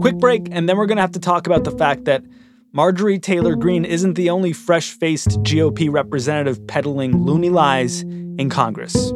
Quick 0.00 0.18
break, 0.18 0.46
and 0.52 0.68
then 0.68 0.76
we're 0.76 0.86
going 0.86 0.96
to 0.96 1.02
have 1.02 1.12
to 1.12 1.20
talk 1.20 1.48
about 1.48 1.64
the 1.64 1.72
fact 1.72 2.04
that 2.04 2.22
Marjorie 2.74 3.18
Taylor 3.18 3.54
Greene 3.54 3.84
mm. 3.84 3.88
isn't 3.88 4.14
the 4.14 4.30
only 4.30 4.54
fresh 4.54 4.92
faced 4.92 5.28
GOP 5.42 5.92
representative 5.92 6.66
peddling 6.66 7.22
loony 7.22 7.50
lies 7.50 8.00
in 8.00 8.48
Congress. 8.48 9.12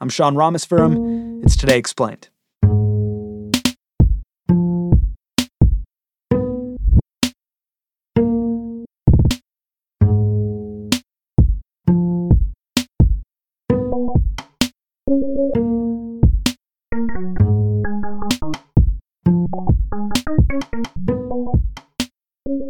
I'm 0.00 0.08
Sean 0.08 0.36
Ramos 0.36 0.66
Rameswaram. 0.66 1.42
It's 1.42 1.56
Today 1.56 1.78
Explained. 1.78 2.28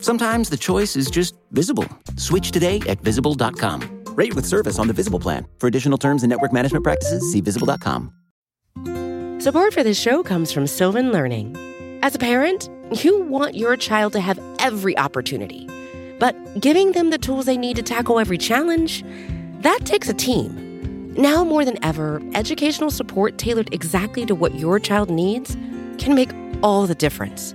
Sometimes 0.00 0.50
the 0.50 0.56
choice 0.56 0.96
is 0.96 1.10
just 1.10 1.34
visible. 1.52 1.86
Switch 2.16 2.50
today 2.50 2.80
at 2.88 3.00
visible.com. 3.00 4.04
Rate 4.14 4.34
with 4.34 4.46
service 4.46 4.78
on 4.78 4.88
the 4.88 4.92
Visible 4.92 5.20
plan. 5.20 5.46
For 5.58 5.68
additional 5.68 5.98
terms 5.98 6.22
and 6.22 6.30
network 6.30 6.52
management 6.52 6.84
practices, 6.84 7.32
see 7.32 7.40
visible.com. 7.40 8.12
Support 9.40 9.72
for 9.72 9.84
this 9.84 9.98
show 9.98 10.24
comes 10.24 10.50
from 10.50 10.66
Sylvan 10.66 11.12
Learning. 11.12 11.56
As 12.02 12.14
a 12.16 12.18
parent, 12.18 12.68
you 13.04 13.22
want 13.22 13.54
your 13.54 13.76
child 13.76 14.12
to 14.14 14.20
have 14.20 14.38
every 14.58 14.98
opportunity, 14.98 15.68
but 16.18 16.34
giving 16.60 16.92
them 16.92 17.10
the 17.10 17.18
tools 17.18 17.46
they 17.46 17.56
need 17.56 17.76
to 17.76 17.82
tackle 17.82 18.18
every 18.18 18.38
challenge, 18.38 19.04
that 19.60 19.80
takes 19.84 20.08
a 20.08 20.14
team. 20.14 21.14
Now 21.14 21.44
more 21.44 21.64
than 21.64 21.82
ever, 21.84 22.20
educational 22.34 22.90
support 22.90 23.38
tailored 23.38 23.72
exactly 23.72 24.26
to 24.26 24.34
what 24.34 24.54
your 24.54 24.80
child 24.80 25.10
needs 25.10 25.56
can 25.98 26.14
make 26.14 26.30
all 26.62 26.86
the 26.86 26.94
difference. 26.94 27.54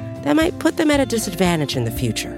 that 0.23 0.35
might 0.35 0.57
put 0.59 0.77
them 0.77 0.91
at 0.91 0.99
a 0.99 1.05
disadvantage 1.05 1.75
in 1.75 1.83
the 1.83 1.91
future. 1.91 2.33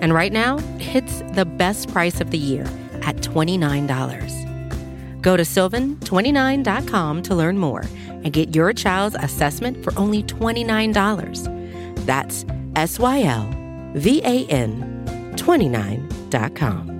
And 0.00 0.14
right 0.14 0.32
now, 0.32 0.58
it's 0.78 1.20
the 1.32 1.44
best 1.44 1.92
price 1.92 2.20
of 2.20 2.30
the 2.30 2.38
year 2.38 2.64
at 3.02 3.16
$29. 3.16 5.22
Go 5.22 5.36
to 5.36 5.42
sylvan29.com 5.42 7.22
to 7.22 7.34
learn 7.34 7.58
more 7.58 7.84
and 8.08 8.32
get 8.32 8.54
your 8.54 8.72
child's 8.72 9.16
assessment 9.16 9.82
for 9.82 9.92
only 9.98 10.22
$29. 10.22 12.06
That's 12.06 12.44
S 12.76 12.98
Y 12.98 13.22
L 13.22 13.48
V 13.94 14.22
A 14.24 14.46
N 14.46 15.34
29.com. 15.36 16.98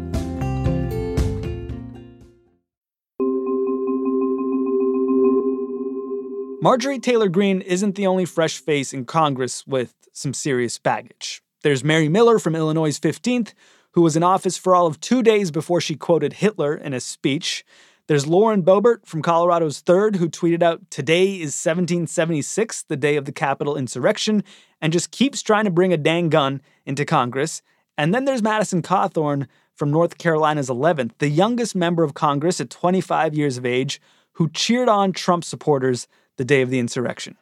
Marjorie 6.61 6.99
Taylor 6.99 7.29
Greene 7.29 7.61
isn't 7.61 7.95
the 7.95 8.09
only 8.09 8.25
fresh 8.25 8.59
face 8.59 8.93
in 8.93 9.05
Congress 9.05 9.65
with 9.65 9.95
some 10.19 10.35
serious 10.35 10.79
baggage. 10.79 11.43
There's 11.63 11.85
Mary 11.85 12.09
Miller 12.09 12.39
from 12.39 12.55
Illinois' 12.55 12.99
15th, 12.99 13.55
who 13.93 14.03
was 14.03 14.17
in 14.17 14.23
office 14.23 14.57
for 14.57 14.75
all 14.75 14.87
of 14.87 15.01
two 15.01 15.23
days 15.23 15.51
before 15.51 15.81
she 15.81 15.97
quoted 15.97 16.35
Hitler 16.35 16.75
in 16.75 16.93
a 16.93 17.01
speech. 17.01 17.65
There's 18.07 18.27
Lauren 18.27 18.63
Boebert 18.63 19.05
from 19.07 19.23
Colorado's 19.23 19.83
3rd, 19.83 20.17
who 20.17 20.29
tweeted 20.29 20.63
out, 20.63 20.91
Today 20.91 21.35
is 21.35 21.55
1776, 21.55 22.85
the 22.85 22.97
day 22.97 23.17
of 23.17 23.25
the 23.25 23.33
Capitol 23.33 23.77
insurrection, 23.77 24.45
and 24.81 24.93
just 24.93 25.11
keeps 25.11 25.43
trying 25.43 25.65
to 25.65 25.71
bring 25.71 25.93
a 25.93 25.99
dang 25.99 26.29
gun 26.29 26.63
into 26.87 27.05
Congress. 27.05 27.61
And 27.97 28.15
then 28.15 28.25
there's 28.25 28.43
Madison 28.43 28.83
Cawthorn 28.83 29.47
from 29.75 29.91
North 29.91 30.19
Carolina's 30.19 30.69
11th, 30.69 31.13
the 31.19 31.29
youngest 31.29 31.75
member 31.75 32.03
of 32.03 32.15
Congress 32.15 32.61
at 32.61 32.71
25 32.71 33.35
years 33.35 33.59
of 33.59 33.67
age, 33.67 34.01
who 34.33 34.49
cheered 34.51 34.89
on 34.89 35.13
Trump 35.13 35.45
supporters 35.45 36.09
the 36.37 36.45
day 36.45 36.63
of 36.63 36.71
the 36.71 36.79
insurrection. 36.79 37.37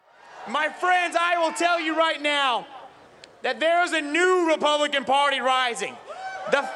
My 0.49 0.69
friends, 0.69 1.17
I 1.19 1.38
will 1.38 1.53
tell 1.53 1.81
you 1.81 1.97
right 1.97 2.21
now 2.21 2.67
that 3.43 3.59
there 3.61 3.83
is 3.85 3.93
a 3.93 4.00
new 4.00 4.49
Republican 4.49 5.05
Party 5.05 5.41
rising. 5.41 5.97
The, 6.50 6.69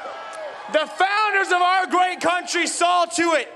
the 0.72 0.86
founders 0.86 1.48
of 1.48 1.60
our 1.60 1.86
great 1.86 2.20
country 2.20 2.66
saw 2.66 3.04
to 3.04 3.32
it 3.34 3.52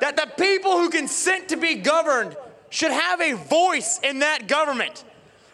that 0.00 0.16
the 0.16 0.30
people 0.36 0.72
who 0.72 0.90
consent 0.90 1.48
to 1.48 1.56
be 1.56 1.74
governed 1.76 2.36
should 2.70 2.90
have 2.90 3.20
a 3.20 3.34
voice 3.34 4.00
in 4.02 4.20
that 4.20 4.46
government. 4.48 5.04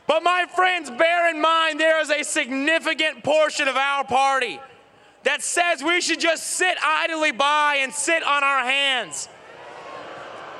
But 0.07 0.23
my 0.23 0.47
friends, 0.54 0.90
bear 0.90 1.30
in 1.30 1.40
mind 1.40 1.80
there 1.80 2.00
is 2.00 2.11
a 2.11 2.23
significant 2.23 3.23
portion 3.23 3.68
of 3.68 3.76
our 3.76 4.04
party 4.04 4.61
that 5.25 5.42
says 5.42 5.83
we 5.83 6.00
should 6.00 6.21
just 6.21 6.45
sit 6.45 6.78
idly 6.83 7.33
by 7.33 7.78
and 7.80 7.92
sit 7.92 8.23
on 8.23 8.45
our 8.45 8.64
hands. 8.64 9.28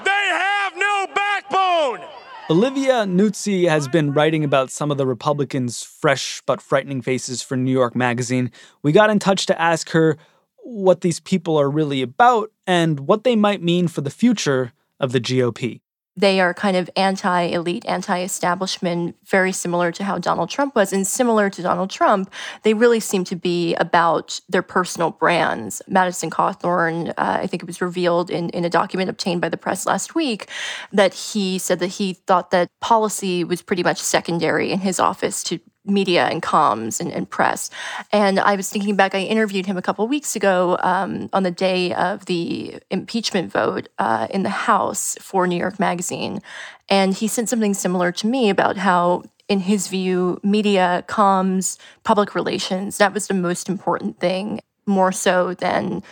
They 0.05 0.11
have 0.11 0.77
no 0.77 1.07
backbone. 1.15 2.01
Olivia 2.51 3.05
Nuzzi 3.05 3.69
has 3.69 3.89
been 3.89 4.15
writing 4.15 4.43
about 4.43 4.71
some 4.71 4.91
of 4.91 4.97
the 4.97 5.07
Republicans' 5.07 5.83
fresh 5.83 6.41
but 6.47 6.63
frightening 6.63 7.03
faces 7.03 7.43
for 7.43 7.59
New 7.59 7.71
York 7.71 7.95
Magazine. 7.95 8.51
We 8.83 8.91
got 8.91 9.11
in 9.11 9.19
touch 9.19 9.45
to 9.47 9.61
ask 9.61 9.91
her 9.91 10.17
what 10.57 11.03
these 11.03 11.21
people 11.21 11.59
are 11.61 11.69
really 11.69 12.01
about 12.01 12.51
and 12.67 13.01
what 13.01 13.25
they 13.25 13.37
might 13.37 13.63
mean 13.63 13.87
for 13.87 14.01
the 14.01 14.09
future 14.09 14.73
of 14.99 15.13
the 15.13 15.21
GOP 15.21 15.83
they 16.19 16.41
are 16.41 16.53
kind 16.53 16.77
of 16.77 16.91
anti 16.97 17.43
elite, 17.43 17.85
anti 17.87 18.23
establishment, 18.23 19.17
very 19.25 19.53
similar 19.53 19.93
to 19.93 20.03
how 20.03 20.19
Donald 20.19 20.51
Trump 20.51 20.75
was. 20.75 20.93
And 20.93 21.07
similar 21.07 21.49
to 21.49 21.63
Donald 21.63 21.91
Trump, 21.91 22.33
they 22.65 22.75
really 22.75 22.99
seem 22.99 23.23
to 23.25 23.37
be 23.37 23.75
about 23.77 24.41
their 24.49 24.63
personal 24.63 25.11
brands. 25.11 25.81
Madison 25.87 26.29
Cawthorn, 26.29 27.11
uh, 27.11 27.39
I 27.43 27.47
think 27.47 27.63
it 27.63 27.67
was 27.67 27.81
revealed 27.81 28.31
in, 28.31 28.51
in 28.51 28.65
a 28.65 28.71
document 28.71 29.09
obtained 29.09 29.41
by 29.41 29.49
the 29.49 29.57
press 29.57 29.87
last 29.87 30.17
week, 30.17 30.49
that 30.93 31.15
he 31.15 31.57
said 31.57 31.79
that 31.79 31.87
he 31.87 32.15
thought 32.15 32.51
that 32.51 32.69
policy 32.81 33.45
was 33.45 33.63
pretty 33.63 33.85
much 33.85 33.99
secondary 33.99 34.73
in 34.73 34.81
his 34.81 34.99
office 34.99 35.45
to 35.45 35.61
media 35.89 36.27
and 36.27 36.43
comms 36.43 37.01
and, 37.01 37.13
and, 37.13 37.29
press. 37.29 37.71
And 38.13 38.41
I 38.41 38.57
was 38.57 38.71
thinking 38.71 38.97
back, 38.97 39.15
I 39.15 39.21
interviewed 39.21 39.67
him 39.67 39.77
a 39.77 39.83
couple 39.83 40.07
weeks 40.09 40.37
ago 40.37 40.79
um, 40.83 41.29
on 41.33 41.43
the 41.43 41.51
day 41.51 41.93
of 41.95 42.27
the 42.27 42.81
impeachment 42.91 43.53
vote 43.53 43.89
uh, 43.99 44.27
in 44.31 44.43
the 44.43 44.51
House 44.51 45.17
for 45.21 45.47
New 45.47 45.57
York 45.57 45.79
Magazine. 45.79 46.41
And 46.89 47.15
he 47.15 47.29
said 47.29 47.49
something 47.49 47.75
similar 47.75 48.13
to 48.13 48.27
me 48.27 48.51
about 48.51 48.77
how, 48.77 49.25
in 49.49 49.61
his 49.61 49.89
view, 49.89 50.41
media, 50.43 51.05
comms, 51.09 51.79
public 52.05 52.35
relations, 52.35 52.99
that 52.99 53.13
was 53.13 53.27
the 53.27 53.35
most 53.35 53.69
important 53.69 54.21
thing, 54.21 54.61
more 54.87 55.13
so 55.13 55.55
than 55.55 56.03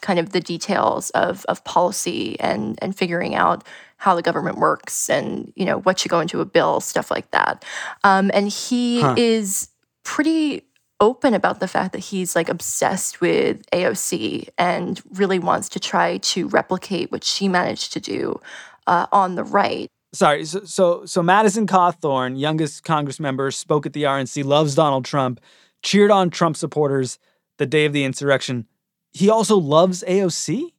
kind 0.00 0.18
of 0.18 0.30
the 0.30 0.40
details 0.40 1.10
of, 1.10 1.44
of 1.46 1.64
policy 1.64 2.38
and, 2.40 2.78
and 2.82 2.96
figuring 2.96 3.34
out 3.34 3.64
how 3.98 4.14
the 4.14 4.22
government 4.22 4.58
works 4.58 5.10
and 5.10 5.52
you 5.54 5.64
know 5.64 5.80
what 5.80 5.98
should 5.98 6.10
go 6.10 6.20
into 6.20 6.40
a 6.40 6.44
bill, 6.44 6.80
stuff 6.80 7.10
like 7.10 7.30
that. 7.32 7.64
Um, 8.04 8.30
and 8.32 8.48
he 8.48 9.02
huh. 9.02 9.14
is 9.18 9.68
pretty 10.04 10.64
open 11.00 11.34
about 11.34 11.60
the 11.60 11.68
fact 11.68 11.92
that 11.92 12.00
he's 12.00 12.34
like 12.34 12.48
obsessed 12.48 13.20
with 13.20 13.68
AOC 13.70 14.48
and 14.58 15.00
really 15.10 15.38
wants 15.38 15.68
to 15.68 15.80
try 15.80 16.18
to 16.18 16.48
replicate 16.48 17.12
what 17.12 17.22
she 17.22 17.46
managed 17.48 17.92
to 17.92 18.00
do 18.00 18.40
uh, 18.86 19.06
on 19.12 19.34
the 19.34 19.44
right. 19.44 19.88
Sorry, 20.12 20.44
so, 20.46 20.64
so 20.64 21.04
so 21.04 21.22
Madison 21.22 21.66
Cawthorn, 21.66 22.38
youngest 22.38 22.82
Congress 22.82 23.20
member, 23.20 23.50
spoke 23.50 23.84
at 23.84 23.92
the 23.92 24.04
RNC, 24.04 24.44
loves 24.44 24.74
Donald 24.74 25.04
Trump, 25.04 25.40
cheered 25.82 26.10
on 26.10 26.30
Trump 26.30 26.56
supporters 26.56 27.18
the 27.58 27.66
day 27.66 27.84
of 27.84 27.92
the 27.92 28.04
insurrection. 28.04 28.66
He 29.12 29.28
also 29.28 29.56
loves 29.56 30.02
AOC. 30.08 30.72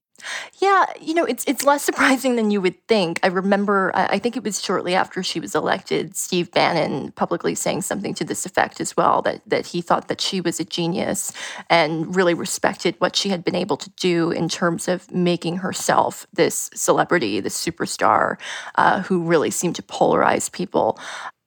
Yeah, 0.62 0.86
you 1.00 1.14
know, 1.14 1.26
it's 1.26 1.44
it's 1.46 1.64
less 1.64 1.84
surprising 1.84 2.36
than 2.36 2.52
you 2.52 2.62
would 2.62 2.88
think. 2.88 3.20
I 3.24 3.28
remember, 3.28 3.92
I 3.94 4.20
think 4.20 4.36
it 4.38 4.44
was 4.44 4.62
shortly 4.62 4.96
after 4.96 5.24
she 5.24 5.40
was 5.40 5.56
elected, 5.56 6.16
Steve 6.16 6.52
Bannon 6.52 7.12
publicly 7.12 7.56
saying 7.56 7.82
something 7.82 8.14
to 8.16 8.24
this 8.24 8.46
effect 8.46 8.82
as 8.82 8.96
well 8.96 9.22
that 9.24 9.42
that 9.48 9.68
he 9.68 9.82
thought 9.82 10.08
that 10.08 10.22
she 10.22 10.42
was 10.42 10.60
a 10.60 10.66
genius 10.66 11.32
and 11.70 12.16
really 12.16 12.34
respected 12.34 12.96
what 13.00 13.16
she 13.16 13.30
had 13.30 13.44
been 13.44 13.56
able 13.56 13.78
to 13.78 13.90
do 13.92 14.32
in 14.32 14.50
terms 14.50 14.88
of 14.88 15.10
making 15.12 15.58
herself 15.58 16.28
this 16.34 16.70
celebrity, 16.74 17.40
this 17.40 17.58
superstar, 17.64 18.38
uh, 18.76 19.02
who 19.04 19.22
really 19.22 19.52
seemed 19.52 19.76
to 19.76 19.84
polarize 19.84 20.52
people. 20.52 21.00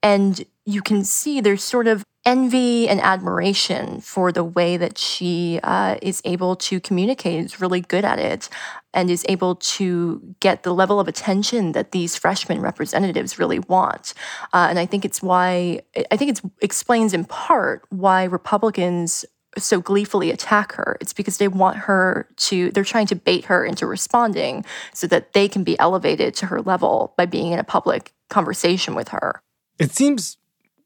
And 0.02 0.44
you 0.64 0.82
can 0.82 1.04
see 1.04 1.40
there's 1.40 1.62
sort 1.62 1.86
of 1.86 2.04
envy 2.24 2.88
and 2.88 3.00
admiration 3.00 4.00
for 4.00 4.30
the 4.30 4.44
way 4.44 4.76
that 4.76 4.96
she 4.96 5.58
uh, 5.62 5.96
is 6.00 6.22
able 6.24 6.54
to 6.54 6.80
communicate, 6.80 7.44
is 7.44 7.60
really 7.60 7.80
good 7.80 8.04
at 8.04 8.18
it, 8.18 8.48
and 8.94 9.10
is 9.10 9.24
able 9.28 9.56
to 9.56 10.34
get 10.40 10.62
the 10.62 10.72
level 10.72 11.00
of 11.00 11.08
attention 11.08 11.72
that 11.72 11.92
these 11.92 12.16
freshman 12.16 12.60
representatives 12.60 13.38
really 13.38 13.58
want. 13.58 14.14
Uh, 14.52 14.66
and 14.70 14.78
I 14.78 14.86
think 14.86 15.04
it's 15.04 15.22
why, 15.22 15.80
I 16.10 16.16
think 16.16 16.38
it 16.38 16.50
explains 16.60 17.12
in 17.12 17.24
part 17.24 17.84
why 17.90 18.24
Republicans 18.24 19.24
so 19.58 19.80
gleefully 19.80 20.30
attack 20.30 20.72
her. 20.72 20.96
It's 21.00 21.12
because 21.12 21.38
they 21.38 21.48
want 21.48 21.76
her 21.76 22.28
to, 22.36 22.70
they're 22.70 22.84
trying 22.84 23.06
to 23.08 23.16
bait 23.16 23.46
her 23.46 23.64
into 23.64 23.86
responding 23.86 24.64
so 24.94 25.06
that 25.08 25.32
they 25.32 25.48
can 25.48 25.64
be 25.64 25.78
elevated 25.78 26.34
to 26.36 26.46
her 26.46 26.62
level 26.62 27.14
by 27.18 27.26
being 27.26 27.52
in 27.52 27.58
a 27.58 27.64
public 27.64 28.12
conversation 28.30 28.94
with 28.94 29.08
her. 29.08 29.42
It 29.78 29.90
seems 29.90 30.38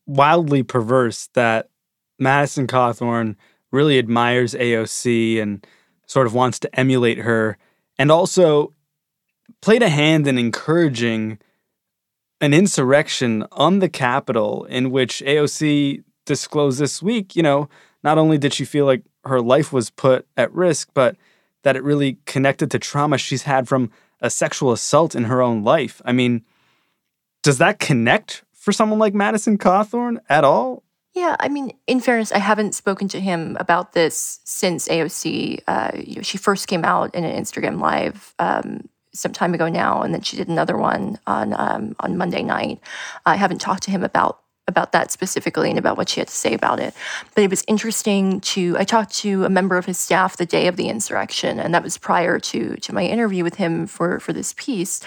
wildly 0.07 0.62
perverse 0.62 1.29
that 1.35 1.69
Madison 2.19 2.66
Cawthorn 2.66 3.37
really 3.73 3.99
admires 3.99 4.55
AOC 4.55 5.40
and 5.40 5.66
sort 6.07 6.27
of 6.27 6.35
wants 6.35 6.59
to 6.61 6.79
emulate 6.79 7.19
her, 7.19 7.59
and 7.99 8.11
also 8.11 8.73
played 9.61 9.83
a 9.83 9.88
hand 9.88 10.27
in 10.27 10.38
encouraging 10.38 11.38
an 12.40 12.55
insurrection 12.55 13.45
on 13.53 13.79
the 13.79 13.88
Capitol 13.88 14.64
in 14.66 14.90
which 14.90 15.23
AOC 15.27 16.03
disclosed 16.25 16.79
this 16.79 17.03
week, 17.03 17.35
you 17.35 17.42
know, 17.42 17.69
not 18.05 18.19
only 18.19 18.38
did 18.38 18.53
she 18.53 18.64
feel 18.64 18.85
like 18.85 19.03
her 19.25 19.40
life 19.40 19.73
was 19.73 19.90
put 19.90 20.27
at 20.37 20.53
risk, 20.53 20.90
but 20.95 21.16
that 21.62 21.77
it 21.77 21.83
really 21.83 22.19
connected 22.27 22.71
to 22.71 22.79
trauma 22.79 23.19
she's 23.19 23.42
had 23.42 23.66
from 23.66 23.90
a 24.21 24.31
sexual 24.31 24.73
assault 24.73 25.14
in 25.14 25.25
her 25.25 25.42
own 25.42 25.64
life. 25.64 26.01
I 26.05 26.12
mean, 26.12 26.45
does 27.42 27.59
that 27.59 27.79
connect 27.79 28.45
for 28.66 28.72
someone 28.72 28.98
like 28.98 29.14
Madison 29.14 29.59
Cawthorn 29.59 30.18
at 30.29 30.42
all? 30.42 30.83
Yeah, 31.14 31.37
I 31.38 31.48
mean, 31.48 31.70
in 31.87 32.00
fairness, 32.00 32.33
I 32.33 32.38
haven't 32.38 32.74
spoken 32.74 33.07
to 33.09 33.20
him 33.20 33.57
about 33.61 33.92
this 33.92 34.40
since 34.42 34.88
AOC. 34.88 35.62
Uh, 35.68 35.92
you 35.94 36.16
know, 36.16 36.22
she 36.22 36.37
first 36.37 36.66
came 36.66 36.85
out 36.85 37.14
in 37.14 37.22
an 37.22 37.40
Instagram 37.40 37.81
live 37.81 38.35
um, 38.40 38.88
some 39.14 39.33
time 39.33 39.55
ago 39.55 39.68
now, 39.68 40.02
and 40.02 40.12
then 40.12 40.20
she 40.20 40.37
did 40.37 40.48
another 40.48 40.76
one 40.76 41.16
on 41.29 41.55
um, 41.57 41.94
on 42.00 42.18
Monday 42.18 42.42
night. 42.42 42.81
I 43.24 43.37
haven't 43.37 43.61
talked 43.61 43.85
to 43.85 43.92
him 43.92 44.02
about 44.02 44.40
about 44.66 44.90
that 44.90 45.12
specifically 45.12 45.70
and 45.70 45.79
about 45.79 45.96
what 45.96 46.09
she 46.09 46.20
had 46.20 46.26
to 46.26 46.35
say 46.35 46.52
about 46.52 46.81
it. 46.81 46.92
But 47.37 47.44
it 47.44 47.50
was 47.50 47.62
interesting 47.68 48.40
to 48.40 48.76
I 48.79 48.83
talked 48.83 49.14
to 49.18 49.44
a 49.44 49.48
member 49.48 49.79
of 49.79 49.87
his 49.87 49.96
staff 49.96 50.37
the 50.37 50.44
day 50.44 50.66
of 50.66 50.74
the 50.74 50.88
insurrection, 50.88 51.61
and 51.61 51.72
that 51.72 51.85
was 51.85 51.96
prior 51.98 52.40
to 52.40 52.74
to 52.74 52.92
my 52.92 53.05
interview 53.05 53.44
with 53.44 53.55
him 53.55 53.87
for 53.87 54.18
for 54.18 54.33
this 54.33 54.55
piece, 54.55 55.00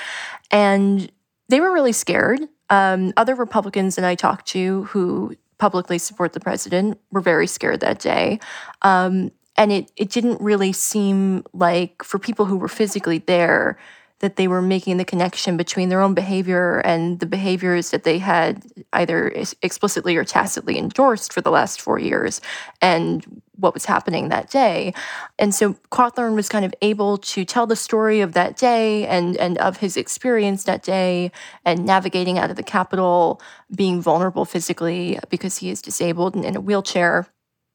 and 0.50 1.12
they 1.50 1.60
were 1.60 1.74
really 1.74 1.92
scared. 1.92 2.48
Um, 2.70 3.14
other 3.18 3.36
Republicans 3.36 3.96
that 3.96 4.06
I 4.06 4.16
talked 4.16 4.48
to 4.48 4.84
who 4.86 5.36
publicly 5.58 5.98
support 5.98 6.34
the 6.34 6.40
president 6.40 7.00
were 7.12 7.22
very 7.22 7.48
scared 7.48 7.82
that 7.82 8.00
day. 8.00 8.40
Um, 8.82 9.32
and 9.58 9.72
it, 9.72 9.92
it 9.98 10.10
didn't 10.10 10.40
really 10.42 10.72
seem 10.72 11.44
like, 11.54 12.02
for 12.04 12.18
people 12.18 12.46
who 12.46 12.58
were 12.58 12.70
physically 12.70 13.18
there, 13.18 13.78
that 14.20 14.36
they 14.36 14.48
were 14.48 14.62
making 14.62 14.98
the 14.98 15.06
connection 15.06 15.58
between 15.58 15.90
their 15.90 16.02
own 16.02 16.14
behavior 16.14 16.80
and 16.80 17.20
the 17.20 17.26
behaviors 17.26 17.92
that 17.92 18.04
they 18.04 18.20
had 18.20 18.64
either 18.94 19.28
explicitly 19.62 20.16
or 20.16 20.24
tacitly 20.24 20.78
endorsed 20.78 21.34
for 21.34 21.42
the 21.42 21.52
last 21.52 21.82
four 21.82 22.00
years 22.00 22.42
and 22.82 23.42
what 23.60 23.74
was 23.74 23.86
happening 23.86 24.30
that 24.30 24.50
day. 24.50 24.94
And 25.38 25.54
so 25.54 25.74
Cawthorn 25.92 26.36
was 26.36 26.50
kind 26.50 26.66
of 26.66 26.74
able 26.82 27.18
to 27.18 27.46
tell 27.46 27.68
the 27.68 27.76
story 27.76 28.22
of 28.22 28.34
that 28.34 28.58
day 28.58 29.06
and, 29.08 29.36
and 29.38 29.58
of 29.58 29.78
his 29.78 29.98
experience 29.98 30.64
that 30.64 30.84
day 30.84 31.32
and 31.66 31.86
navigating 31.86 32.40
out 32.40 32.50
of 32.50 32.56
the 32.56 32.64
Capitol, 32.64 33.42
being 33.76 34.02
vulnerable 34.02 34.46
physically 34.46 35.20
because 35.30 35.58
he 35.58 35.70
is 35.70 35.82
disabled 35.82 36.36
and 36.36 36.46
in 36.46 36.56
a 36.56 36.62
wheelchair. 36.62 37.28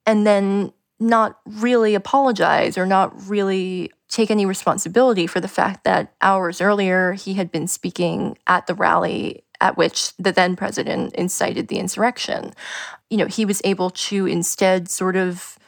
And 0.07 0.27
then 0.27 0.73
not 1.01 1.41
really 1.45 1.95
apologize 1.95 2.79
or 2.79 2.87
not 2.87 3.29
really 3.29 3.91
take 4.09 4.31
any 4.31 4.47
responsibility 4.47 5.27
for 5.27 5.41
the 5.41 5.49
fact 5.49 5.85
that 5.85 6.15
hours 6.21 6.61
earlier 6.61 7.15
he 7.15 7.35
had 7.35 7.51
been 7.51 7.67
speaking 7.67 8.39
at 8.47 8.67
the 8.67 8.75
rally 8.75 9.45
at 9.61 9.77
which 9.77 10.15
the 10.19 10.33
then 10.33 10.57
president 10.57 11.15
incited 11.15 11.69
the 11.69 11.79
insurrection. 11.79 12.53
You 13.11 13.17
know, 13.17 13.27
he 13.27 13.45
was 13.45 13.61
able 13.65 13.91
to 13.91 14.27
instead 14.27 14.89
sort 14.89 15.17
of 15.17 15.59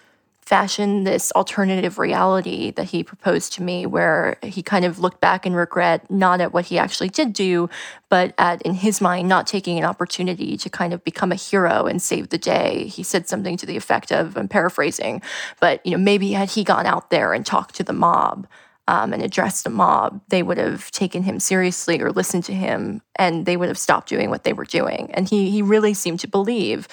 fashion 0.47 1.03
this 1.03 1.33
alternative 1.33 1.99
reality 1.99 2.71
that 2.71 2.85
he 2.85 3.03
proposed 3.03 3.53
to 3.53 3.63
me 3.63 3.85
where 3.85 4.39
he 4.45 4.63
kind 4.63 4.85
of 4.85 5.01
looked 5.01 5.21
back 5.21 5.45
in 5.45 5.55
regret 5.55 6.09
not 6.09 6.41
at 6.41 6.53
what 6.53 6.67
he 6.67 6.79
actually 6.79 7.09
did 7.09 7.33
do 7.33 7.69
but 8.09 8.33
at 8.39 8.63
in 8.63 8.75
his 8.75 9.01
mind 9.01 9.29
not 9.29 9.45
taking 9.45 9.77
an 9.77 9.85
opportunity 9.85 10.57
to 10.57 10.71
kind 10.71 10.93
of 10.93 11.03
become 11.03 11.33
a 11.33 11.37
hero 11.37 11.87
and 11.87 12.01
save 12.01 12.29
the 12.29 12.39
day 12.39 12.87
he 12.87 13.03
said 13.03 13.29
something 13.29 13.57
to 13.57 13.67
the 13.67 13.77
effect 13.77 14.13
of 14.13 14.37
i'm 14.37 14.47
paraphrasing 14.47 15.21
but 15.61 15.85
you 15.85 15.91
know 15.91 15.99
maybe 15.99 16.31
had 16.31 16.51
he 16.51 16.63
gone 16.63 16.87
out 16.87 17.11
there 17.11 17.33
and 17.33 17.45
talked 17.45 17.75
to 17.75 17.83
the 17.83 17.93
mob 17.93 18.47
um, 18.89 19.13
and 19.13 19.21
addressed 19.21 19.65
the 19.65 19.71
mob, 19.71 20.21
they 20.29 20.45
would 20.45 20.59
have 20.59 20.93
taken 20.93 21.25
him 21.25 21.41
seriously 21.41 22.01
or 22.01 22.13
listened 22.13 22.45
to 22.45 22.55
him, 22.55 23.03
and 23.17 23.45
they 23.45 23.57
would 23.57 23.67
have 23.67 23.79
stopped 23.79 24.09
doing 24.09 24.31
what 24.31 24.45
they 24.45 24.53
were 24.53 24.65
doing. 24.65 25.11
And 25.13 25.29
he 25.29 25.51
he 25.51 25.61
really 25.61 25.93
seemed 25.93 26.21
to 26.21 26.29
believe 26.29 26.87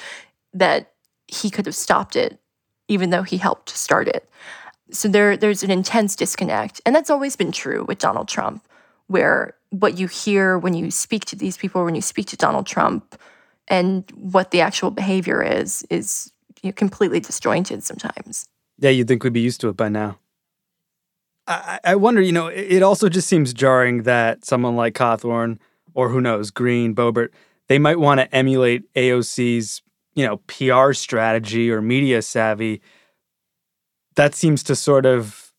that 0.53 0.93
he 1.27 1.51
could 1.51 1.67
have 1.67 1.75
stopped 1.75 2.15
it 2.15 2.39
even 2.93 3.10
though 3.10 3.23
he 3.23 3.38
helped 3.38 3.69
start 3.69 4.08
it. 4.08 4.29
So 4.91 5.08
there, 5.08 5.36
there's 5.36 5.63
an 5.63 5.71
intense 5.71 6.15
disconnect. 6.15 6.79
And 6.86 6.95
that's 6.95 7.10
always 7.10 7.36
been 7.36 7.51
true 7.51 7.84
with 7.88 7.97
Donald 7.97 8.27
Trump, 8.27 8.65
where 9.08 9.56
what 9.71 9.97
you 9.97 10.08
hear 10.08 10.58
when 10.58 10.73
you 10.73 10.91
speak 10.91 11.25
to 11.25 11.36
these 11.36 11.58
people, 11.58 11.84
when 11.84 11.95
you 11.95 12.01
speak 12.01 12.27
to 12.27 12.38
Donald 12.38 12.67
Trump, 12.67 13.19
and 13.67 14.10
what 14.15 14.51
the 14.51 14.62
actual 14.62 14.91
behavior 14.91 15.41
is, 15.41 15.86
is 15.89 16.32
you 16.62 16.69
know, 16.69 16.73
completely 16.73 17.19
disjointed 17.19 17.84
sometimes. 17.84 18.47
Yeah, 18.77 18.91
you'd 18.91 19.08
think 19.08 19.23
we'd 19.23 19.34
be 19.34 19.39
used 19.39 19.62
to 19.62 19.69
it 19.69 19.77
by 19.77 19.89
now. 19.89 20.19
I, 21.47 21.79
I 21.84 21.95
wonder, 21.95 22.21
you 22.21 22.32
know, 22.32 22.47
it 22.47 22.84
also 22.84 23.10
just 23.10 23.27
seems 23.27 23.53
jarring 23.53 24.03
that 24.03 24.45
someone 24.45 24.75
like 24.75 24.93
Cawthorn, 24.93 25.60
or 25.93 26.10
who 26.10 26.21
knows, 26.21 26.51
Greene, 26.51 26.95
Boebert, 26.95 27.29
they 27.67 27.79
might 27.79 27.99
want 27.99 28.19
to 28.19 28.34
emulate 28.36 28.91
AOC's 28.93 29.82
you 30.15 30.26
know, 30.26 30.38
PR 30.47 30.93
strategy 30.93 31.71
or 31.71 31.82
media 31.82 32.21
savvy, 32.21 32.82
that 34.15 34.36
seems 34.36 34.63
to 34.63 34.76
sort 34.76 35.06
of 35.06 35.52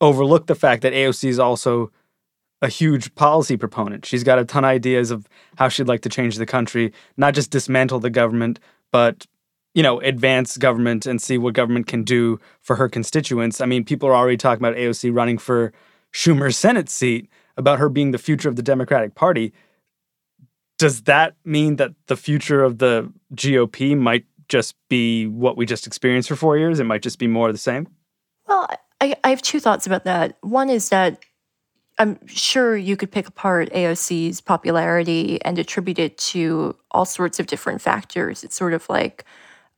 overlook 0.00 0.46
the 0.46 0.54
fact 0.54 0.82
that 0.82 0.92
AOC 0.92 1.28
is 1.28 1.38
also 1.38 1.90
a 2.62 2.68
huge 2.68 3.14
policy 3.14 3.56
proponent. 3.56 4.04
She's 4.04 4.24
got 4.24 4.38
a 4.38 4.44
ton 4.44 4.64
of 4.64 4.68
ideas 4.68 5.10
of 5.10 5.26
how 5.56 5.68
she'd 5.68 5.88
like 5.88 6.02
to 6.02 6.08
change 6.08 6.36
the 6.36 6.46
country, 6.46 6.92
not 7.16 7.34
just 7.34 7.50
dismantle 7.50 8.00
the 8.00 8.10
government, 8.10 8.60
but 8.92 9.26
you 9.74 9.82
know, 9.82 10.00
advance 10.00 10.56
government 10.56 11.06
and 11.06 11.22
see 11.22 11.38
what 11.38 11.54
government 11.54 11.86
can 11.86 12.02
do 12.02 12.40
for 12.60 12.76
her 12.76 12.88
constituents. 12.88 13.60
I 13.60 13.66
mean, 13.66 13.84
people 13.84 14.08
are 14.08 14.16
already 14.16 14.36
talking 14.36 14.62
about 14.62 14.76
AOC 14.76 15.14
running 15.14 15.38
for 15.38 15.72
Schumer's 16.12 16.56
Senate 16.56 16.88
seat, 16.88 17.28
about 17.56 17.78
her 17.78 17.88
being 17.88 18.10
the 18.10 18.18
future 18.18 18.48
of 18.48 18.56
the 18.56 18.62
Democratic 18.62 19.14
Party 19.14 19.52
does 20.80 21.02
that 21.02 21.36
mean 21.44 21.76
that 21.76 21.92
the 22.06 22.16
future 22.16 22.64
of 22.64 22.78
the 22.78 23.12
GOP 23.34 23.94
might 23.94 24.24
just 24.48 24.74
be 24.88 25.26
what 25.26 25.58
we 25.58 25.66
just 25.66 25.86
experienced 25.86 26.30
for 26.30 26.36
four 26.36 26.56
years? 26.56 26.80
It 26.80 26.84
might 26.84 27.02
just 27.02 27.18
be 27.18 27.26
more 27.26 27.48
of 27.48 27.54
the 27.54 27.58
same? 27.58 27.86
Well, 28.48 28.66
I, 28.98 29.14
I 29.22 29.28
have 29.28 29.42
two 29.42 29.60
thoughts 29.60 29.86
about 29.86 30.04
that. 30.04 30.38
One 30.40 30.70
is 30.70 30.88
that 30.88 31.22
I'm 31.98 32.26
sure 32.26 32.78
you 32.78 32.96
could 32.96 33.12
pick 33.12 33.28
apart 33.28 33.68
AOC's 33.74 34.40
popularity 34.40 35.38
and 35.44 35.58
attribute 35.58 35.98
it 35.98 36.16
to 36.32 36.74
all 36.92 37.04
sorts 37.04 37.38
of 37.38 37.46
different 37.46 37.82
factors. 37.82 38.42
It's 38.42 38.56
sort 38.56 38.72
of 38.72 38.88
like 38.88 39.26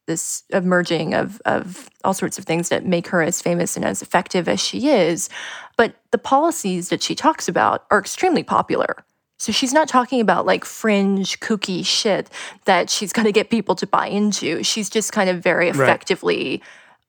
this 0.07 0.45
emerging 0.51 1.15
of, 1.15 1.43
of 1.47 1.91
all 2.05 2.15
sorts 2.15 2.39
of 2.39 2.45
things 2.45 2.69
that 2.69 2.87
make 2.87 3.09
her 3.09 3.23
as 3.23 3.43
famous 3.43 3.75
and 3.75 3.85
as 3.85 4.03
effective 4.03 4.49
as 4.49 4.61
she 4.61 4.89
is. 4.89 5.29
But 5.77 5.97
the 6.13 6.19
policies 6.19 6.91
that 6.91 7.03
she 7.03 7.17
talks 7.17 7.49
about 7.49 7.87
are 7.91 7.99
extremely 7.99 8.45
popular. 8.45 9.05
So 9.43 9.51
she's 9.51 9.73
not 9.73 9.89
talking 9.89 10.21
about 10.21 10.47
like 10.47 10.65
fringe, 10.65 11.41
kooky 11.41 11.85
shit 11.85 12.31
that 12.65 12.89
she's 12.89 13.13
going 13.13 13.25
to 13.25 13.33
get 13.33 13.51
people 13.51 13.75
to 13.75 13.89
buy 13.89 14.07
into. 14.07 14.63
She's 14.63 14.89
just 14.89 15.11
kind 15.11 15.29
of 15.29 15.43
very 15.43 15.69
effectively 15.69 16.51
right. 16.51 16.63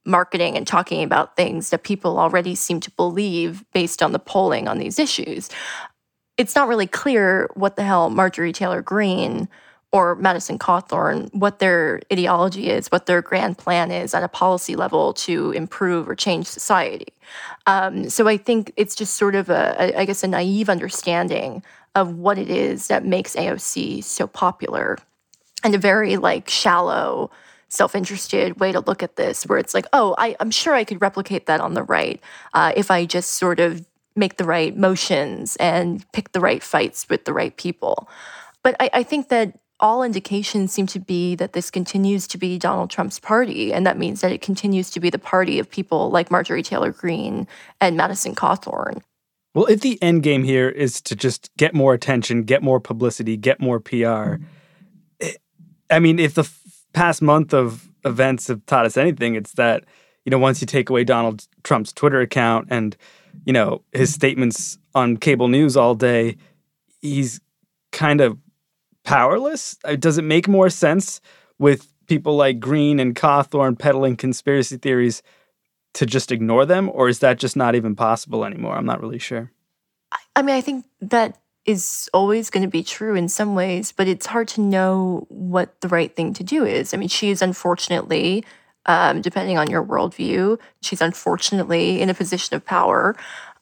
marketing 0.03 0.57
and 0.57 0.65
talking 0.65 1.03
about 1.03 1.35
things 1.35 1.69
that 1.69 1.83
people 1.83 2.17
already 2.17 2.55
seem 2.55 2.79
to 2.79 2.89
believe 2.89 3.63
based 3.71 4.01
on 4.01 4.13
the 4.13 4.19
polling 4.19 4.67
on 4.67 4.79
these 4.79 4.97
issues. 4.97 5.47
It's 6.35 6.55
not 6.55 6.67
really 6.67 6.87
clear 6.87 7.51
what 7.53 7.75
the 7.75 7.83
hell 7.83 8.09
Marjorie 8.09 8.51
Taylor 8.51 8.81
Greene 8.81 9.47
or 9.93 10.15
Madison 10.15 10.57
Cawthorn, 10.57 11.31
what 11.35 11.59
their 11.59 12.01
ideology 12.11 12.69
is, 12.69 12.87
what 12.87 13.05
their 13.05 13.21
grand 13.21 13.59
plan 13.59 13.91
is 13.91 14.15
at 14.15 14.23
a 14.23 14.27
policy 14.27 14.75
level 14.75 15.13
to 15.13 15.51
improve 15.51 16.09
or 16.09 16.15
change 16.15 16.47
society. 16.47 17.13
Um, 17.67 18.09
so 18.09 18.27
I 18.27 18.37
think 18.37 18.73
it's 18.75 18.95
just 18.95 19.15
sort 19.15 19.35
of 19.35 19.51
a, 19.51 19.75
a, 19.77 20.01
I 20.01 20.05
guess, 20.05 20.23
a 20.23 20.27
naive 20.27 20.67
understanding 20.67 21.63
of 21.93 22.17
what 22.17 22.39
it 22.39 22.49
is 22.49 22.87
that 22.87 23.05
makes 23.05 23.35
AOC 23.35 24.03
so 24.03 24.25
popular 24.25 24.97
and 25.63 25.75
a 25.75 25.77
very 25.77 26.17
like 26.17 26.49
shallow, 26.49 27.29
self-interested 27.69 28.59
way 28.59 28.71
to 28.71 28.79
look 28.79 29.03
at 29.03 29.15
this 29.15 29.45
where 29.45 29.59
it's 29.59 29.75
like, 29.75 29.85
oh, 29.93 30.15
I, 30.17 30.35
am 30.39 30.49
sure 30.49 30.73
I 30.73 30.85
could 30.85 31.01
replicate 31.01 31.45
that 31.45 31.61
on 31.61 31.75
the 31.75 31.83
right 31.83 32.19
uh, 32.55 32.73
if 32.75 32.89
I 32.89 33.05
just 33.05 33.35
sort 33.35 33.59
of 33.59 33.85
make 34.15 34.37
the 34.37 34.43
right 34.43 34.75
motions 34.75 35.55
and 35.57 36.03
pick 36.13 36.31
the 36.31 36.39
right 36.39 36.63
fights 36.63 37.07
with 37.09 37.25
the 37.25 37.33
right 37.33 37.55
people. 37.55 38.09
But 38.63 38.75
I, 38.79 38.89
I 38.93 39.03
think 39.03 39.29
that 39.29 39.59
all 39.83 40.01
indications 40.01 40.71
seem 40.71 40.87
to 40.87 40.99
be 40.99 41.35
that 41.35 41.51
this 41.51 41.69
continues 41.69 42.25
to 42.25 42.37
be 42.37 42.57
Donald 42.57 42.89
Trump's 42.89 43.19
party. 43.19 43.73
And 43.73 43.85
that 43.85 43.97
means 43.97 44.21
that 44.21 44.31
it 44.31 44.41
continues 44.41 44.89
to 44.91 45.01
be 45.01 45.09
the 45.09 45.19
party 45.19 45.59
of 45.59 45.69
people 45.69 46.09
like 46.09 46.31
Marjorie 46.31 46.63
Taylor 46.63 46.91
Greene 46.91 47.45
and 47.81 47.97
Madison 47.97 48.33
Cawthorn. 48.33 49.01
Well, 49.53 49.65
if 49.65 49.81
the 49.81 50.01
end 50.01 50.23
game 50.23 50.45
here 50.45 50.69
is 50.69 51.01
to 51.01 51.17
just 51.17 51.51
get 51.57 51.75
more 51.75 51.93
attention, 51.93 52.43
get 52.43 52.63
more 52.63 52.79
publicity, 52.79 53.35
get 53.35 53.59
more 53.59 53.81
PR, 53.81 53.93
mm-hmm. 53.97 54.43
it, 55.19 55.37
I 55.89 55.99
mean, 55.99 56.17
if 56.17 56.33
the 56.33 56.43
f- 56.43 56.61
past 56.93 57.21
month 57.21 57.53
of 57.53 57.89
events 58.05 58.47
have 58.47 58.65
taught 58.65 58.85
us 58.85 58.95
anything, 58.95 59.35
it's 59.35 59.51
that, 59.53 59.83
you 60.23 60.29
know, 60.31 60.39
once 60.39 60.61
you 60.61 60.65
take 60.65 60.89
away 60.89 61.03
Donald 61.03 61.45
Trump's 61.63 61.91
Twitter 61.91 62.21
account 62.21 62.69
and, 62.71 62.95
you 63.45 63.51
know, 63.51 63.83
his 63.91 64.13
statements 64.13 64.77
on 64.95 65.17
cable 65.17 65.49
news 65.49 65.75
all 65.75 65.93
day, 65.93 66.37
he's 67.01 67.41
kind 67.91 68.21
of 68.21 68.37
powerless. 69.03 69.77
Uh, 69.83 69.95
does 69.95 70.17
it 70.17 70.23
make 70.23 70.47
more 70.47 70.69
sense 70.69 71.21
with 71.59 71.87
people 72.07 72.35
like 72.35 72.59
Greene 72.59 72.99
and 72.99 73.15
Cawthorn 73.15 73.77
peddling 73.77 74.15
conspiracy 74.15 74.77
theories 74.77 75.21
to 75.93 76.05
just 76.05 76.31
ignore 76.31 76.65
them, 76.65 76.89
or 76.93 77.07
is 77.07 77.19
that 77.19 77.37
just 77.37 77.55
not 77.55 77.75
even 77.75 77.95
possible 77.95 78.45
anymore? 78.45 78.75
I'm 78.75 78.85
not 78.85 79.01
really 79.01 79.19
sure. 79.19 79.51
I 80.35 80.41
mean, 80.41 80.55
I 80.55 80.61
think 80.61 80.85
that 81.01 81.39
is 81.65 82.09
always 82.13 82.49
going 82.49 82.63
to 82.63 82.69
be 82.69 82.83
true 82.83 83.15
in 83.15 83.29
some 83.29 83.55
ways, 83.55 83.91
but 83.91 84.07
it's 84.07 84.25
hard 84.25 84.47
to 84.49 84.61
know 84.61 85.25
what 85.29 85.79
the 85.81 85.87
right 85.87 86.13
thing 86.15 86.33
to 86.33 86.43
do 86.43 86.65
is. 86.65 86.93
I 86.93 86.97
mean, 86.97 87.07
she 87.07 87.29
is 87.29 87.41
unfortunately, 87.41 88.43
um, 88.85 89.21
depending 89.21 89.57
on 89.57 89.69
your 89.69 89.83
worldview, 89.83 90.59
she's 90.81 91.01
unfortunately 91.01 92.01
in 92.01 92.09
a 92.09 92.13
position 92.13 92.55
of 92.55 92.65
power. 92.65 93.15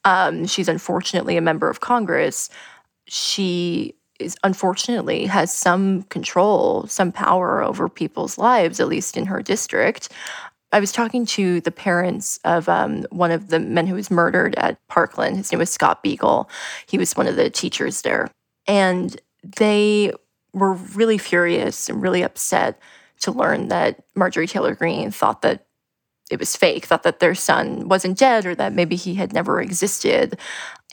Um, 0.04 0.48
she's 0.48 0.68
unfortunately 0.68 1.38
a 1.38 1.42
member 1.42 1.70
of 1.70 1.80
Congress. 1.80 2.50
She 3.06 3.94
is 4.22 4.38
unfortunately 4.44 5.26
has 5.26 5.54
some 5.54 6.04
control, 6.04 6.86
some 6.88 7.12
power 7.12 7.64
over 7.64 7.90
people's 7.90 8.38
lives, 8.38 8.80
at 8.80 8.88
least 8.88 9.18
in 9.18 9.26
her 9.26 9.42
district. 9.42 10.10
I 10.72 10.80
was 10.80 10.92
talking 10.92 11.26
to 11.28 11.60
the 11.62 11.72
parents 11.72 12.40
of 12.46 12.70
um, 12.70 13.04
one 13.10 13.32
of 13.32 13.50
the 13.50 13.60
men 13.60 13.88
who 13.88 13.96
was 13.96 14.10
murdered 14.10 14.56
at 14.56 14.78
Parkland. 14.88 15.38
His 15.38 15.52
name 15.52 15.60
was 15.60 15.70
Scott 15.70 16.04
Beigel. 16.04 16.50
He 16.88 16.98
was 16.98 17.16
one 17.16 17.28
of 17.28 17.36
the 17.36 17.50
teachers 17.50 18.04
there. 18.04 18.30
And 18.68 19.20
they 19.58 20.14
were 20.54 20.74
really 20.74 21.18
furious 21.18 21.90
and 21.90 22.02
really 22.02 22.22
upset 22.22 22.80
to 23.22 23.32
learn 23.32 23.68
that 23.68 24.04
Marjorie 24.16 24.48
Taylor 24.48 24.76
Greene 24.76 25.12
thought 25.12 25.42
that 25.42 25.66
it 26.32 26.40
was 26.40 26.56
fake, 26.56 26.86
thought 26.86 27.04
that 27.04 27.20
their 27.20 27.36
son 27.36 27.90
wasn't 27.90 28.18
dead 28.18 28.46
or 28.46 28.56
that 28.56 28.74
maybe 28.74 28.96
he 28.96 29.16
had 29.16 29.34
never 29.34 29.62
existed. 29.62 30.40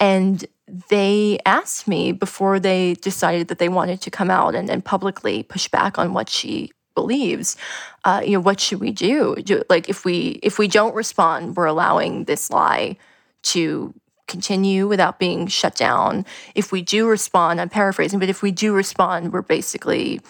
And 0.01 0.45
they 0.91 1.39
asked 1.47 1.87
me 1.87 2.13
before 2.13 2.59
they 2.61 2.95
decided 2.95 3.49
that 3.49 3.59
they 3.59 3.69
wanted 3.69 4.03
to 4.03 4.11
come 4.11 4.31
out 4.31 4.55
and, 4.55 4.69
and 4.69 4.85
publicly 4.85 5.45
push 5.45 5.69
back 5.69 5.99
on 5.99 6.13
what 6.13 6.29
she 6.29 6.73
believes 6.95 7.57
uh, 8.05 8.21
you 8.25 8.33
know 8.33 8.41
what 8.41 8.59
should 8.59 8.81
we 8.81 8.91
do? 8.91 9.37
do 9.37 9.63
like 9.71 9.89
if 9.89 10.05
we 10.05 10.41
if 10.43 10.59
we 10.59 10.67
don't 10.67 10.97
respond 10.97 11.55
we're 11.57 11.65
allowing 11.65 12.25
this 12.25 12.51
lie 12.51 12.97
to 13.43 13.95
continue 14.27 14.89
without 14.89 15.21
being 15.21 15.47
shut 15.47 15.77
down 15.77 16.27
if 16.57 16.73
we 16.73 16.83
do 16.83 17.07
respond 17.07 17.61
i'm 17.61 17.69
paraphrasing 17.69 18.19
but 18.19 18.29
if 18.29 18.43
we 18.43 18.51
do 18.51 18.75
respond 18.75 19.33
we're 19.33 19.43
basically 19.43 20.21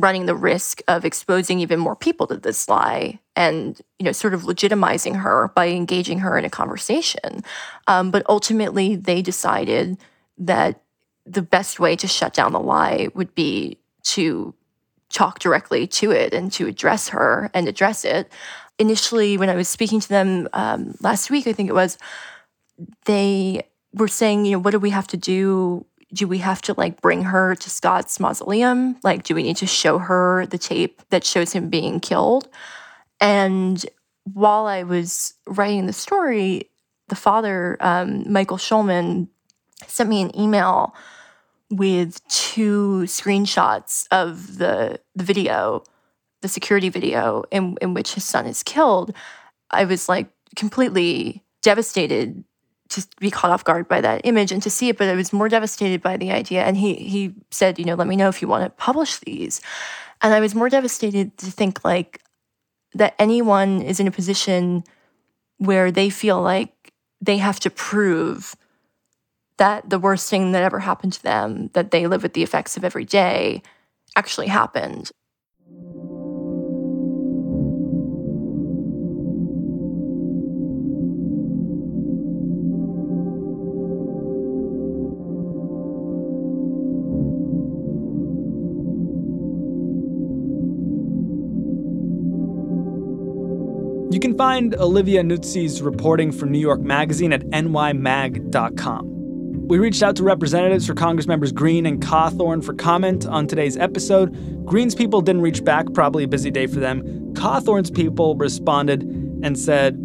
running 0.00 0.26
the 0.26 0.34
risk 0.34 0.82
of 0.88 1.04
exposing 1.04 1.58
even 1.58 1.80
more 1.80 1.96
people 1.96 2.26
to 2.26 2.36
this 2.36 2.68
lie 2.68 3.18
and 3.34 3.80
you 3.98 4.04
know 4.04 4.12
sort 4.12 4.34
of 4.34 4.42
legitimizing 4.42 5.16
her 5.16 5.50
by 5.54 5.68
engaging 5.68 6.18
her 6.18 6.36
in 6.36 6.44
a 6.44 6.50
conversation 6.50 7.42
um, 7.86 8.10
but 8.10 8.22
ultimately 8.28 8.94
they 8.94 9.22
decided 9.22 9.96
that 10.38 10.82
the 11.24 11.42
best 11.42 11.80
way 11.80 11.96
to 11.96 12.06
shut 12.06 12.32
down 12.32 12.52
the 12.52 12.60
lie 12.60 13.08
would 13.14 13.34
be 13.34 13.78
to 14.02 14.54
talk 15.10 15.38
directly 15.38 15.86
to 15.86 16.10
it 16.10 16.32
and 16.32 16.52
to 16.52 16.66
address 16.66 17.08
her 17.08 17.50
and 17.54 17.68
address 17.68 18.04
it. 18.04 18.30
Initially, 18.78 19.38
when 19.38 19.48
I 19.48 19.54
was 19.54 19.68
speaking 19.68 20.00
to 20.00 20.08
them 20.08 20.48
um, 20.52 20.94
last 21.00 21.30
week, 21.30 21.46
I 21.46 21.52
think 21.52 21.68
it 21.68 21.74
was, 21.74 21.98
they 23.06 23.66
were 23.94 24.08
saying, 24.08 24.44
you 24.44 24.52
know, 24.52 24.58
what 24.58 24.72
do 24.72 24.78
we 24.78 24.90
have 24.90 25.06
to 25.08 25.16
do? 25.16 25.86
Do 26.12 26.28
we 26.28 26.38
have 26.38 26.62
to 26.62 26.74
like 26.76 27.00
bring 27.00 27.24
her 27.24 27.54
to 27.56 27.70
Scott's 27.70 28.20
mausoleum? 28.20 28.96
Like, 29.02 29.24
do 29.24 29.34
we 29.34 29.42
need 29.42 29.56
to 29.58 29.66
show 29.66 29.98
her 29.98 30.46
the 30.46 30.58
tape 30.58 31.02
that 31.10 31.24
shows 31.24 31.52
him 31.52 31.68
being 31.68 32.00
killed? 32.00 32.48
And 33.20 33.84
while 34.32 34.66
I 34.66 34.82
was 34.82 35.34
writing 35.46 35.86
the 35.86 35.92
story, 35.92 36.70
the 37.08 37.16
father, 37.16 37.76
um, 37.80 38.30
Michael 38.30 38.56
Schulman, 38.56 39.28
sent 39.86 40.08
me 40.08 40.22
an 40.22 40.38
email 40.38 40.94
with 41.70 42.26
two 42.28 43.02
screenshots 43.06 44.06
of 44.10 44.58
the, 44.58 45.00
the 45.14 45.24
video, 45.24 45.82
the 46.42 46.48
security 46.48 46.88
video 46.88 47.44
in, 47.50 47.76
in 47.80 47.94
which 47.94 48.14
his 48.14 48.24
son 48.24 48.46
is 48.46 48.62
killed. 48.62 49.12
I 49.70 49.84
was 49.84 50.08
like 50.08 50.30
completely 50.54 51.44
devastated 51.62 52.44
to 52.90 53.06
be 53.20 53.30
caught 53.30 53.50
off 53.50 53.64
guard 53.64 53.88
by 53.88 54.00
that 54.00 54.20
image 54.24 54.52
and 54.52 54.62
to 54.62 54.70
see 54.70 54.88
it, 54.88 54.98
but 54.98 55.08
I 55.08 55.14
was 55.14 55.32
more 55.32 55.48
devastated 55.48 56.02
by 56.02 56.16
the 56.16 56.30
idea. 56.30 56.62
And 56.62 56.76
he 56.76 56.94
he 56.94 57.34
said, 57.50 57.78
you 57.78 57.84
know, 57.84 57.94
let 57.94 58.06
me 58.06 58.16
know 58.16 58.28
if 58.28 58.40
you 58.40 58.48
want 58.48 58.64
to 58.64 58.70
publish 58.70 59.18
these. 59.18 59.60
And 60.22 60.32
I 60.32 60.40
was 60.40 60.54
more 60.54 60.68
devastated 60.68 61.36
to 61.38 61.46
think 61.46 61.84
like 61.84 62.22
that 62.94 63.14
anyone 63.18 63.82
is 63.82 64.00
in 64.00 64.06
a 64.06 64.12
position 64.12 64.84
where 65.58 65.90
they 65.90 66.10
feel 66.10 66.40
like 66.40 66.92
they 67.20 67.38
have 67.38 67.60
to 67.60 67.70
prove 67.70 68.56
that 69.58 69.88
the 69.88 69.98
worst 69.98 70.28
thing 70.28 70.52
that 70.52 70.62
ever 70.62 70.80
happened 70.80 71.14
to 71.14 71.22
them, 71.22 71.70
that 71.72 71.90
they 71.90 72.06
live 72.06 72.22
with 72.22 72.34
the 72.34 72.42
effects 72.42 72.76
of 72.76 72.84
every 72.84 73.04
day, 73.04 73.62
actually 74.14 74.48
happened. 74.48 75.10
Find 94.36 94.74
Olivia 94.74 95.22
Nuzzi's 95.22 95.80
reporting 95.80 96.30
for 96.30 96.44
New 96.44 96.58
York 96.58 96.80
Magazine 96.80 97.32
at 97.32 97.40
nymag.com. 97.46 99.16
We 99.66 99.78
reached 99.78 100.02
out 100.02 100.14
to 100.16 100.22
representatives 100.22 100.86
for 100.86 100.94
Congress 100.94 101.26
members 101.26 101.52
Greene 101.52 101.86
and 101.86 102.02
Cawthorn 102.02 102.62
for 102.62 102.74
comment 102.74 103.26
on 103.26 103.46
today's 103.46 103.76
episode. 103.78 104.64
Greene's 104.66 104.94
people 104.94 105.22
didn't 105.22 105.40
reach 105.40 105.64
back, 105.64 105.86
probably 105.94 106.24
a 106.24 106.28
busy 106.28 106.50
day 106.50 106.66
for 106.66 106.80
them. 106.80 107.02
Cawthorn's 107.34 107.90
people 107.90 108.36
responded 108.36 109.02
and 109.42 109.58
said 109.58 109.96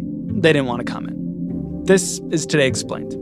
they 0.42 0.52
didn't 0.52 0.66
want 0.66 0.84
to 0.84 0.90
comment. 0.90 1.86
This 1.86 2.20
is 2.30 2.46
Today 2.46 2.66
Explained. 2.66 3.21